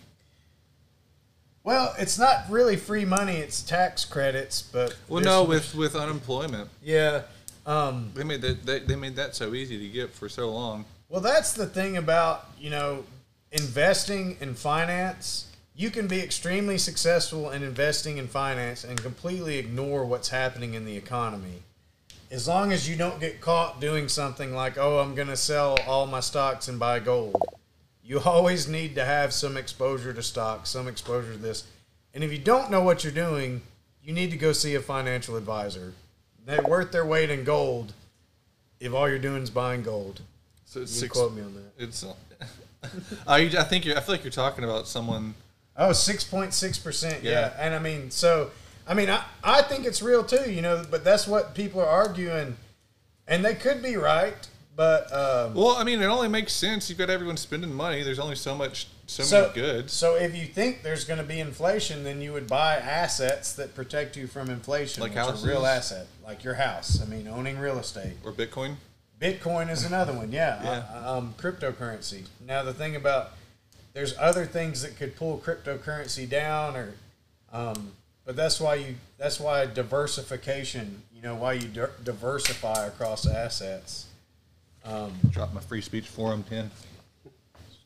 [1.64, 4.62] Well, it's not really free money; it's tax credits.
[4.62, 7.22] But Well, no, with with unemployment, yeah.
[7.64, 10.84] Um, they made that they, they made that so easy to get for so long.
[11.08, 13.04] Well, that's the thing about, you know,
[13.52, 15.46] investing in finance.
[15.76, 20.86] You can be extremely successful in investing in finance and completely ignore what's happening in
[20.86, 21.64] the economy.
[22.30, 25.76] As long as you don't get caught doing something like, oh, I'm going to sell
[25.86, 27.36] all my stocks and buy gold.
[28.04, 31.64] You always need to have some exposure to stocks, some exposure to this.
[32.14, 33.62] And if you don't know what you're doing,
[34.02, 35.94] you need to go see a financial advisor.
[36.44, 37.92] They're worth their weight in gold
[38.80, 40.20] if all you're doing is buying gold.
[40.64, 41.12] So it's You six.
[41.16, 41.84] quote me on that.
[41.84, 42.02] It's.
[42.04, 42.14] Uh,
[43.26, 43.96] I I think you're.
[43.96, 45.34] I feel like you're talking about someone.
[45.76, 47.22] Oh, 6.6%.
[47.22, 47.30] Yeah.
[47.30, 47.52] Yeah.
[47.58, 48.50] And I mean, so,
[48.86, 51.86] I mean, I, I think it's real too, you know, but that's what people are
[51.86, 52.56] arguing.
[53.26, 54.46] And they could be right,
[54.76, 55.12] but.
[55.12, 56.88] Um, Well, I mean, it only makes sense.
[56.88, 58.02] You've got everyone spending money.
[58.02, 59.92] There's only so much, so, so, many goods.
[59.92, 63.74] So if you think there's going to be inflation, then you would buy assets that
[63.74, 65.02] protect you from inflation.
[65.02, 65.46] Like houses?
[65.46, 67.02] real asset, like your house.
[67.02, 68.14] I mean, owning real estate.
[68.24, 68.76] Or Bitcoin.
[69.20, 70.60] Bitcoin is another one, yeah.
[70.64, 71.00] Yeah.
[71.06, 72.24] Uh, um, cryptocurrency.
[72.44, 73.32] Now the thing about
[73.92, 76.94] there's other things that could pull cryptocurrency down, or
[77.52, 77.92] um,
[78.24, 81.02] but that's why you that's why diversification.
[81.14, 84.06] You know why you di- diversify across assets.
[84.84, 86.70] Um, Drop my free speech forum pin.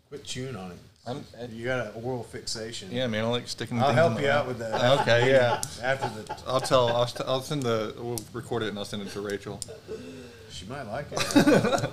[0.09, 0.77] quit chewing on it.
[1.07, 2.91] I'm, You got an oral fixation.
[2.91, 3.25] yeah, man.
[3.25, 3.79] I like sticking.
[3.79, 5.01] I'll things help you out with that.
[5.03, 5.63] Okay, yeah.
[5.83, 6.89] After the, I'll tell.
[6.89, 7.95] I'll, st- I'll send the.
[7.97, 9.61] We'll record it and I'll send it to Rachel.
[10.51, 11.37] she might like it.
[11.37, 11.89] uh,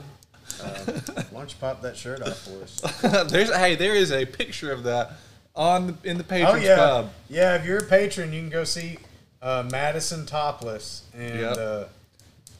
[1.30, 2.80] why don't you pop that shirt off for us?
[3.32, 3.54] There's.
[3.56, 5.12] Hey, there is a picture of that
[5.56, 7.12] on the, in the Oh patrons yeah, pub.
[7.30, 7.56] yeah.
[7.56, 8.98] If you're a patron, you can go see
[9.44, 11.58] uh, Madison topless, and Yep.
[11.58, 11.84] uh,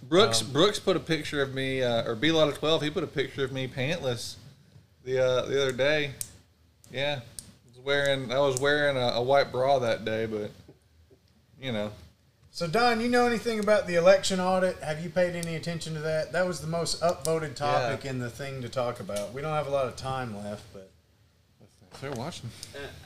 [0.10, 2.82] Brooks Um, Brooks put a picture of me, uh, or B Lot of Twelve.
[2.82, 4.36] He put a picture of me pantless
[5.04, 6.12] the uh, the other day.
[6.92, 10.52] Yeah, I was wearing I was wearing a, a white bra that day, but
[11.62, 11.92] you know,
[12.52, 14.78] so Don, you know anything about the election audit?
[14.84, 16.32] Have you paid any attention to that?
[16.34, 18.12] That was the most upvoted topic Yeah.
[18.12, 19.34] and the thing to talk about.
[19.34, 20.90] We don't have a lot of time left, but
[22.02, 22.50] they're watching.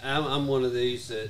[0.03, 1.29] I'm, I'm one of these that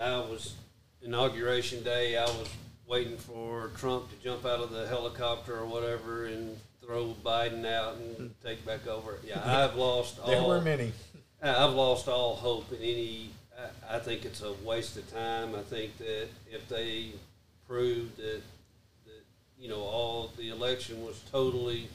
[0.00, 0.54] I was
[1.02, 2.16] inauguration day.
[2.16, 2.48] I was
[2.88, 7.96] waiting for Trump to jump out of the helicopter or whatever and throw Biden out
[7.96, 9.18] and take back over.
[9.26, 10.48] Yeah, I've lost all there all.
[10.48, 10.92] were many.
[11.42, 13.30] I- I've lost all hope in any.
[13.90, 15.54] I, I think it's a waste of time.
[15.54, 17.12] I think that if they
[17.66, 18.40] prove that
[19.04, 19.22] that
[19.60, 21.88] you know all the election was totally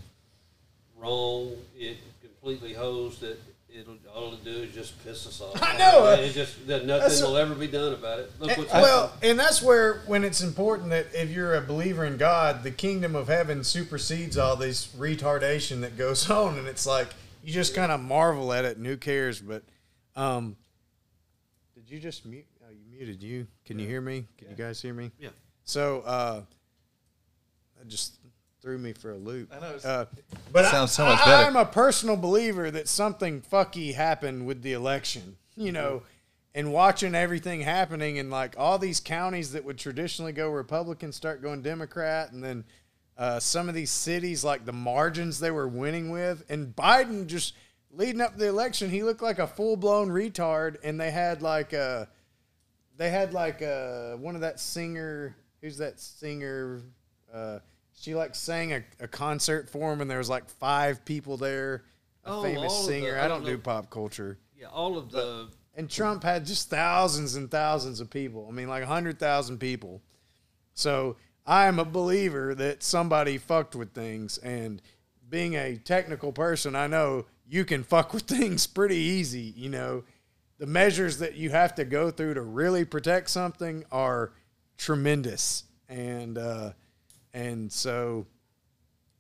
[0.98, 3.42] wrong, it completely hosed it.
[3.76, 5.58] It'll all it'll do is just piss us off.
[5.62, 8.32] I know, It just that nothing will ever be done about it.
[8.40, 9.32] Look what's well, happened.
[9.32, 13.16] and that's where when it's important that if you're a believer in God, the kingdom
[13.16, 17.08] of heaven supersedes all this retardation that goes on, and it's like
[17.44, 19.42] you just kind of marvel at it, and who cares?
[19.42, 19.64] But
[20.16, 20.56] um,
[21.74, 22.46] did you just mute?
[22.64, 23.48] Oh, you muted you.
[23.66, 24.26] Can you hear me?
[24.38, 25.10] Can you guys hear me?
[25.18, 25.30] Yeah.
[25.64, 26.42] So uh,
[27.80, 28.18] that just
[28.64, 29.52] threw me for a loop.
[29.54, 30.06] I know, it's- Uh,
[30.54, 31.48] but Sounds I, so much I- better.
[31.48, 35.36] I'm a personal believer that something fucky happened with the election.
[35.56, 36.02] You know,
[36.56, 41.42] and watching everything happening and like all these counties that would traditionally go Republican start
[41.44, 42.64] going Democrat, and then
[43.18, 47.54] uh, some of these cities like the margins they were winning with, and Biden just
[47.92, 51.74] leading up the election, he looked like a full blown retard, and they had like
[51.74, 52.08] a
[52.98, 56.82] they had like uh one of that singer who's that singer
[57.32, 57.60] uh
[58.04, 61.84] she like sang a, a concert for him and there was like five people there?
[62.26, 64.38] A Oh, famous of the- singer I don't do pop culture.
[64.58, 68.46] Yeah, all of the and trump had just thousands and thousands of people.
[68.50, 70.02] I mean like 100000 people.
[70.74, 74.82] So i am a believer that somebody fucked with things and
[75.30, 79.54] being a technical person i know you can fuck with things pretty easy.
[79.58, 80.04] You know,
[80.60, 84.32] the measures that you have to go through to really protect something are
[84.78, 86.72] tremendous, and uh,
[87.34, 88.28] and so,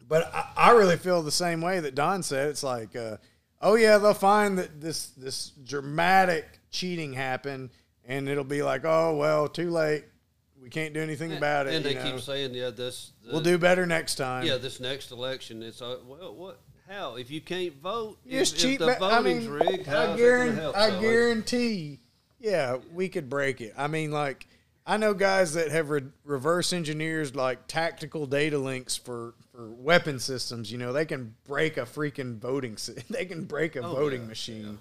[0.07, 2.49] but I, I really feel the same way that Don said.
[2.49, 3.17] It's like, uh,
[3.61, 7.71] oh yeah, they'll find that this this dramatic cheating happened,
[8.05, 10.05] and it'll be like, oh well, too late.
[10.61, 11.73] We can't do anything about it.
[11.73, 12.03] And they know.
[12.03, 13.11] keep saying, yeah, this.
[13.29, 14.45] we'll do better next time.
[14.45, 16.61] Yeah, this next election, it's uh, well, what?
[16.87, 17.15] How?
[17.15, 18.79] If you can't vote, if, just if cheat.
[18.79, 20.61] the ba- I voting's mean, rigged, I guarantee.
[20.61, 21.99] I guarantee.
[22.39, 23.73] Yeah, we could break it.
[23.77, 24.47] I mean, like
[24.85, 30.19] I know guys that have re- reverse engineers like tactical data links for for weapon
[30.19, 30.71] systems.
[30.71, 32.75] You know, they can break a freaking voting.
[32.77, 34.77] sy- They can break a Oh, voting yeah, machine.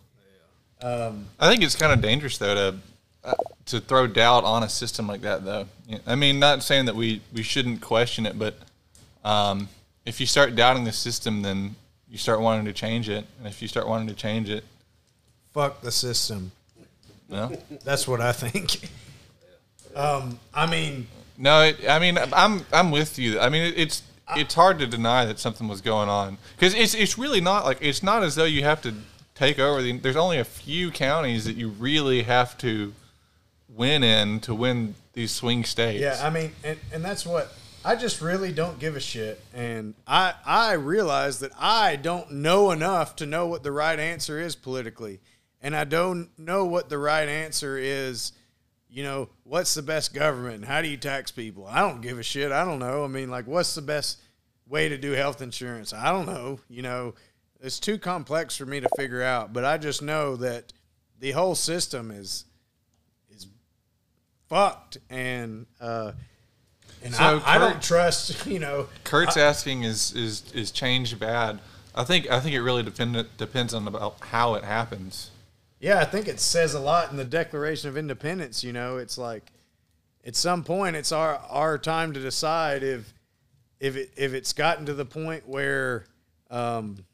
[0.83, 2.79] I think it's kind of dangerous though to
[3.25, 3.35] uh,
[3.67, 5.67] to throw doubt on a system like that though.
[6.07, 8.57] I mean, not saying that we we shouldn't question it, but
[9.25, 9.69] um,
[10.05, 11.77] if you start doubting the system, then
[12.11, 14.65] you start wanting to change it, and if you start wanting to change it,
[15.55, 16.51] Fuck the system.
[17.29, 18.91] no, That's what I think.
[19.95, 21.07] Um, I mean,
[21.39, 21.63] no.
[21.63, 23.41] It, I mean, I'm I'm with you.
[23.41, 24.03] I mean, it, it's
[24.37, 27.79] it's hard to deny that something was going on because it's it's really not like
[27.81, 28.95] it's not as though you have to
[29.35, 29.99] take over the.
[29.99, 32.93] There's only a few counties that you really have to
[33.69, 36.01] win in to win these swing states.
[36.01, 37.53] Yeah, I mean, and, and that's what
[37.85, 39.41] I just really don't give a shit.
[39.53, 44.39] And I I realize that I don't know enough to know what the right answer
[44.39, 45.21] is politically,
[45.61, 48.33] and I don't know what the right answer is.
[48.93, 50.57] You know, what's the best government?
[50.57, 51.67] And how do you tax people?
[51.67, 52.53] I don't give a shit.
[52.53, 53.05] I don't know.
[53.05, 54.21] I mean, like, what's the best
[54.69, 55.95] way to do health insurance?
[55.95, 56.61] I don't know.
[56.69, 57.15] You know,
[57.61, 59.53] it's too complex for me to figure out.
[59.55, 60.75] But I just know that
[61.19, 62.45] the whole system is
[63.31, 63.47] is
[64.49, 66.13] fucked, and uh,
[67.03, 68.47] and So, I, I don't trust.
[68.53, 71.61] You know, Kurt's asking is is is change bad?
[71.95, 75.31] I think I think it really depend, depends on about how it happens.
[75.83, 78.63] Yeah, I think it says a lot in the Declaration of Independence.
[78.63, 79.51] You know, it's like
[80.25, 83.13] at some point it's our our time to decide if
[83.81, 86.07] if it if it's gotten to the point where
[86.53, 87.05] um,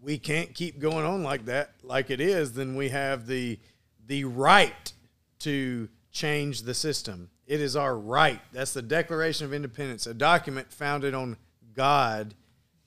[0.00, 3.60] we can't keep going on like that, like it is, then we have the
[4.08, 4.92] the right
[5.38, 7.30] to change the system.
[7.46, 8.40] It is our right.
[8.52, 11.36] That's the Declaration of Independence, a document founded on
[11.74, 12.34] God,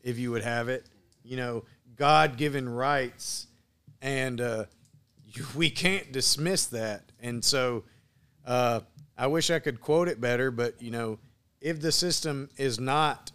[0.03, 0.85] if you would have it.
[1.23, 1.63] You know,
[1.95, 3.44] God given rights
[4.05, 4.65] and uh,
[5.55, 7.11] we can't dismiss that.
[7.19, 7.83] And so,
[8.45, 8.81] uh,
[9.17, 11.19] I wish I could quote it better, but you know,
[11.59, 13.31] if the system is not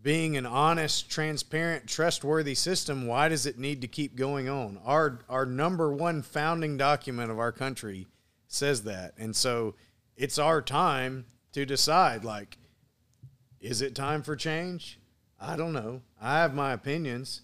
[0.00, 4.78] being an honest, transparent, trustworthy system, why does it need to keep going on?
[4.84, 8.06] Our our number one founding document of our country
[8.46, 9.74] says that, and so
[10.16, 12.24] it's our time to decide.
[12.24, 12.56] Like,
[13.60, 14.98] is it time for change?
[15.38, 16.00] I don't know.
[16.20, 17.42] I have my opinions.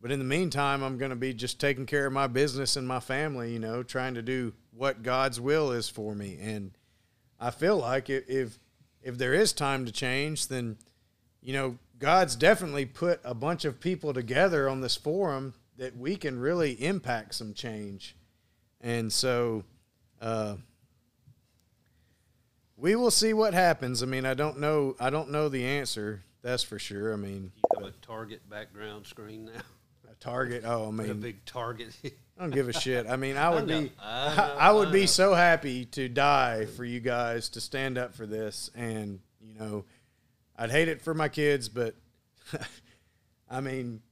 [0.00, 2.86] But in the meantime, I'm going to be just taking care of my business and
[2.86, 6.38] my family, you know, trying to do what God's will is for me.
[6.40, 6.70] And
[7.40, 8.58] I feel like if
[9.02, 10.76] if, there is time to change, then
[11.42, 16.16] you know, God's definitely put a bunch of people together on this forum that we
[16.16, 18.16] can really impact some change.
[18.80, 19.64] And so
[20.20, 20.56] uh,
[22.76, 24.02] we will see what happens.
[24.02, 27.12] I mean, I don't know I don't know the answer, that's for sure.
[27.12, 29.62] I mean, You a target background screen now.
[30.20, 31.96] Target, oh, I mean, a big target.
[32.38, 33.06] I don't give a shit.
[33.08, 33.82] I mean, I would know.
[33.82, 34.56] be, I I, know.
[34.58, 38.26] I would I be so happy to die for you guys to stand up for
[38.26, 39.84] this, and you know,
[40.56, 41.94] I'd hate it for my kids, but
[43.50, 44.02] I mean,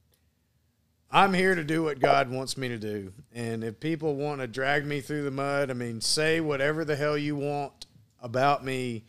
[1.09, 4.47] I'm here to do what God wants me to do, and if people want to
[4.47, 7.85] drag me through the mud, I mean, say whatever the hell you want
[8.21, 9.05] about me,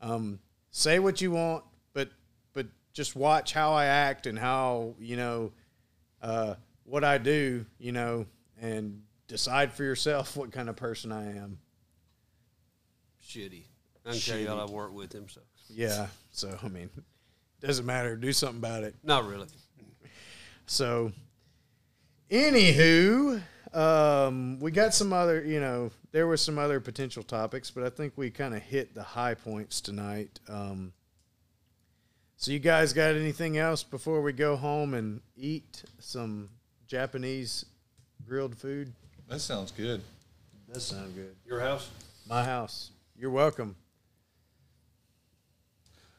[0.00, 0.40] um,
[0.72, 2.10] say what you want, but
[2.52, 5.52] but just watch how I act and how you know
[6.22, 6.54] uh,
[6.84, 8.26] what I do, you know,
[8.60, 11.58] and decide for yourself what kind of person I am.
[13.22, 13.64] Shitty.
[14.04, 16.06] I can tell y'all I've worked with him, so Yeah.
[16.30, 16.90] So I mean,
[17.60, 18.16] doesn't matter.
[18.16, 18.94] Do something about it.
[19.02, 19.46] not really.
[20.68, 21.12] So,
[22.28, 23.40] anywho,
[23.72, 27.90] um, we got some other, you know, there were some other potential topics, but I
[27.90, 30.40] think we kind of hit the high points tonight.
[30.48, 30.92] Um,
[32.36, 36.48] so, you guys got anything else before we go home and eat some
[36.86, 37.64] Japanese
[38.28, 38.92] grilled food?
[39.28, 40.02] That sounds good.
[40.68, 41.34] That sounds good.
[41.46, 41.88] Your house?
[42.28, 42.90] My house.
[43.18, 43.76] You're welcome.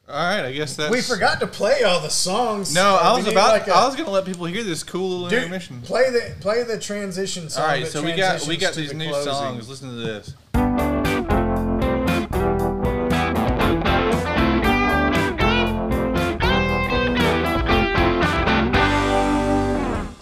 [0.08, 0.90] All right, I guess that's.
[0.90, 2.74] We forgot to play all the songs.
[2.74, 3.52] No, I was about.
[3.52, 5.82] like a- I was going to let people hear this cool little Dude, intermission.
[5.82, 7.62] play the play the transition song.
[7.62, 9.32] All right, that so we got we got to these the new closing.
[9.32, 9.68] songs.
[9.68, 10.34] Listen to this.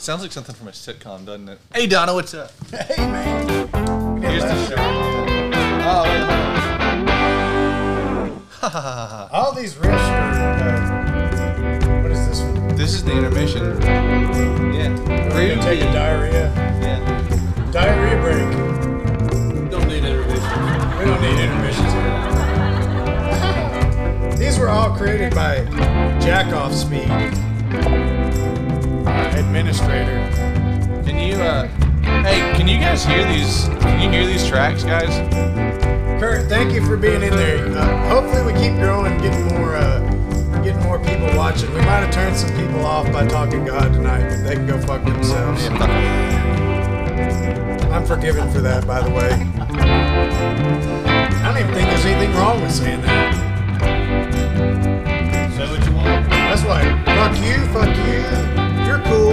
[0.07, 1.59] Sounds like something from a sitcom, doesn't it?
[1.75, 2.53] Hey, Donna, what's up?
[2.71, 3.45] Hey man.
[4.15, 4.77] We did Here's the show.
[4.79, 6.21] Oh, wait,
[8.63, 9.29] hold on.
[9.33, 10.31] All these riffs are.
[10.63, 12.77] Uh, what is this one?
[12.77, 13.83] This is the intermission.
[13.83, 14.95] Yeah.
[15.35, 16.53] We're gonna take a diarrhea.
[16.81, 17.01] Yeah.
[17.73, 18.49] Diarrhea break.
[19.73, 20.99] Don't need intermission.
[21.01, 21.93] We don't need intermissions
[24.31, 24.37] here.
[24.37, 25.65] These were all created by
[26.21, 28.26] Jackoff Speed, our
[29.39, 30.19] administrator.
[31.05, 31.69] Can you, uh,
[32.23, 33.69] hey, can you guys hear these?
[33.81, 35.19] Can you hear these tracks, guys?
[36.21, 37.67] Kurt, thank you for being in there.
[37.77, 40.01] Uh, hopefully, we keep growing, getting more, uh,
[40.63, 41.69] getting more people watching.
[41.75, 44.81] We might have turned some people off by talking God tonight, but they can go
[44.81, 45.67] fuck themselves.
[47.93, 49.33] I'm forgiven for that, by the way.
[51.37, 53.35] I don't even think there's anything wrong with saying that.
[55.55, 56.29] Say what you want.
[56.29, 58.66] That's why, fuck you, fuck you.
[58.97, 59.33] You're cool.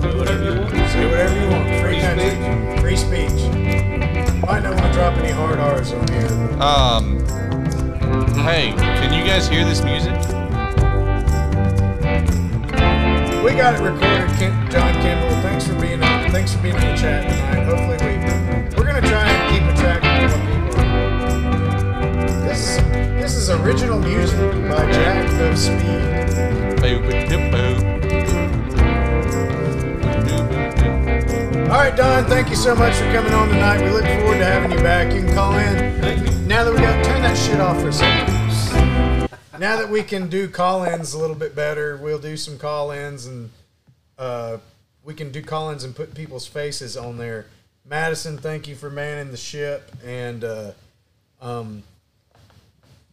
[0.00, 0.70] Say whatever you want.
[0.88, 1.68] Say whatever you want.
[1.82, 2.80] Free Free country.
[2.80, 3.42] Free speech.
[4.46, 6.26] Might not want to drop any hard R's on here.
[6.56, 7.18] but- Um,
[8.46, 10.14] hey, can you guys hear this music?
[13.44, 15.42] We got it recorded, Ken, John Kimball.
[15.42, 16.30] Thanks for being on.
[16.30, 17.64] Thanks for being in the chat tonight.
[17.66, 18.16] Hopefully we
[18.78, 20.82] we're gonna try and keep a track of more people.
[22.48, 22.82] This is
[23.20, 26.71] this is original music by Jack of Speed.
[26.82, 26.88] All
[31.78, 32.26] right, Don.
[32.26, 33.80] Thank you so much for coming on tonight.
[33.82, 35.14] We look forward to having you back.
[35.14, 36.00] You can call in.
[36.00, 36.36] Thank you.
[36.48, 39.28] Now that we got turn that shit off for a second.
[39.60, 43.50] Now that we can do call-ins a little bit better, we'll do some call-ins and
[44.18, 44.58] uh,
[45.04, 47.46] we can do call-ins and put people's faces on there.
[47.88, 50.72] Madison, thank you for manning the ship and uh,
[51.40, 51.84] um,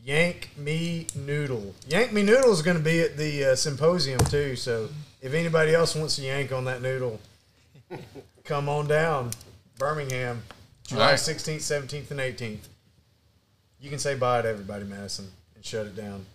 [0.03, 1.75] Yank Me Noodle.
[1.87, 4.55] Yank Me Noodle is going to be at the uh, symposium too.
[4.55, 4.89] So
[5.21, 7.19] if anybody else wants to yank on that noodle,
[8.43, 9.31] come on down,
[9.77, 10.41] Birmingham,
[10.87, 11.19] July Alright.
[11.19, 12.67] 16th, 17th, and 18th.
[13.81, 16.25] You can say bye to everybody, Madison, and shut it down.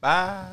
[0.00, 0.46] Bye.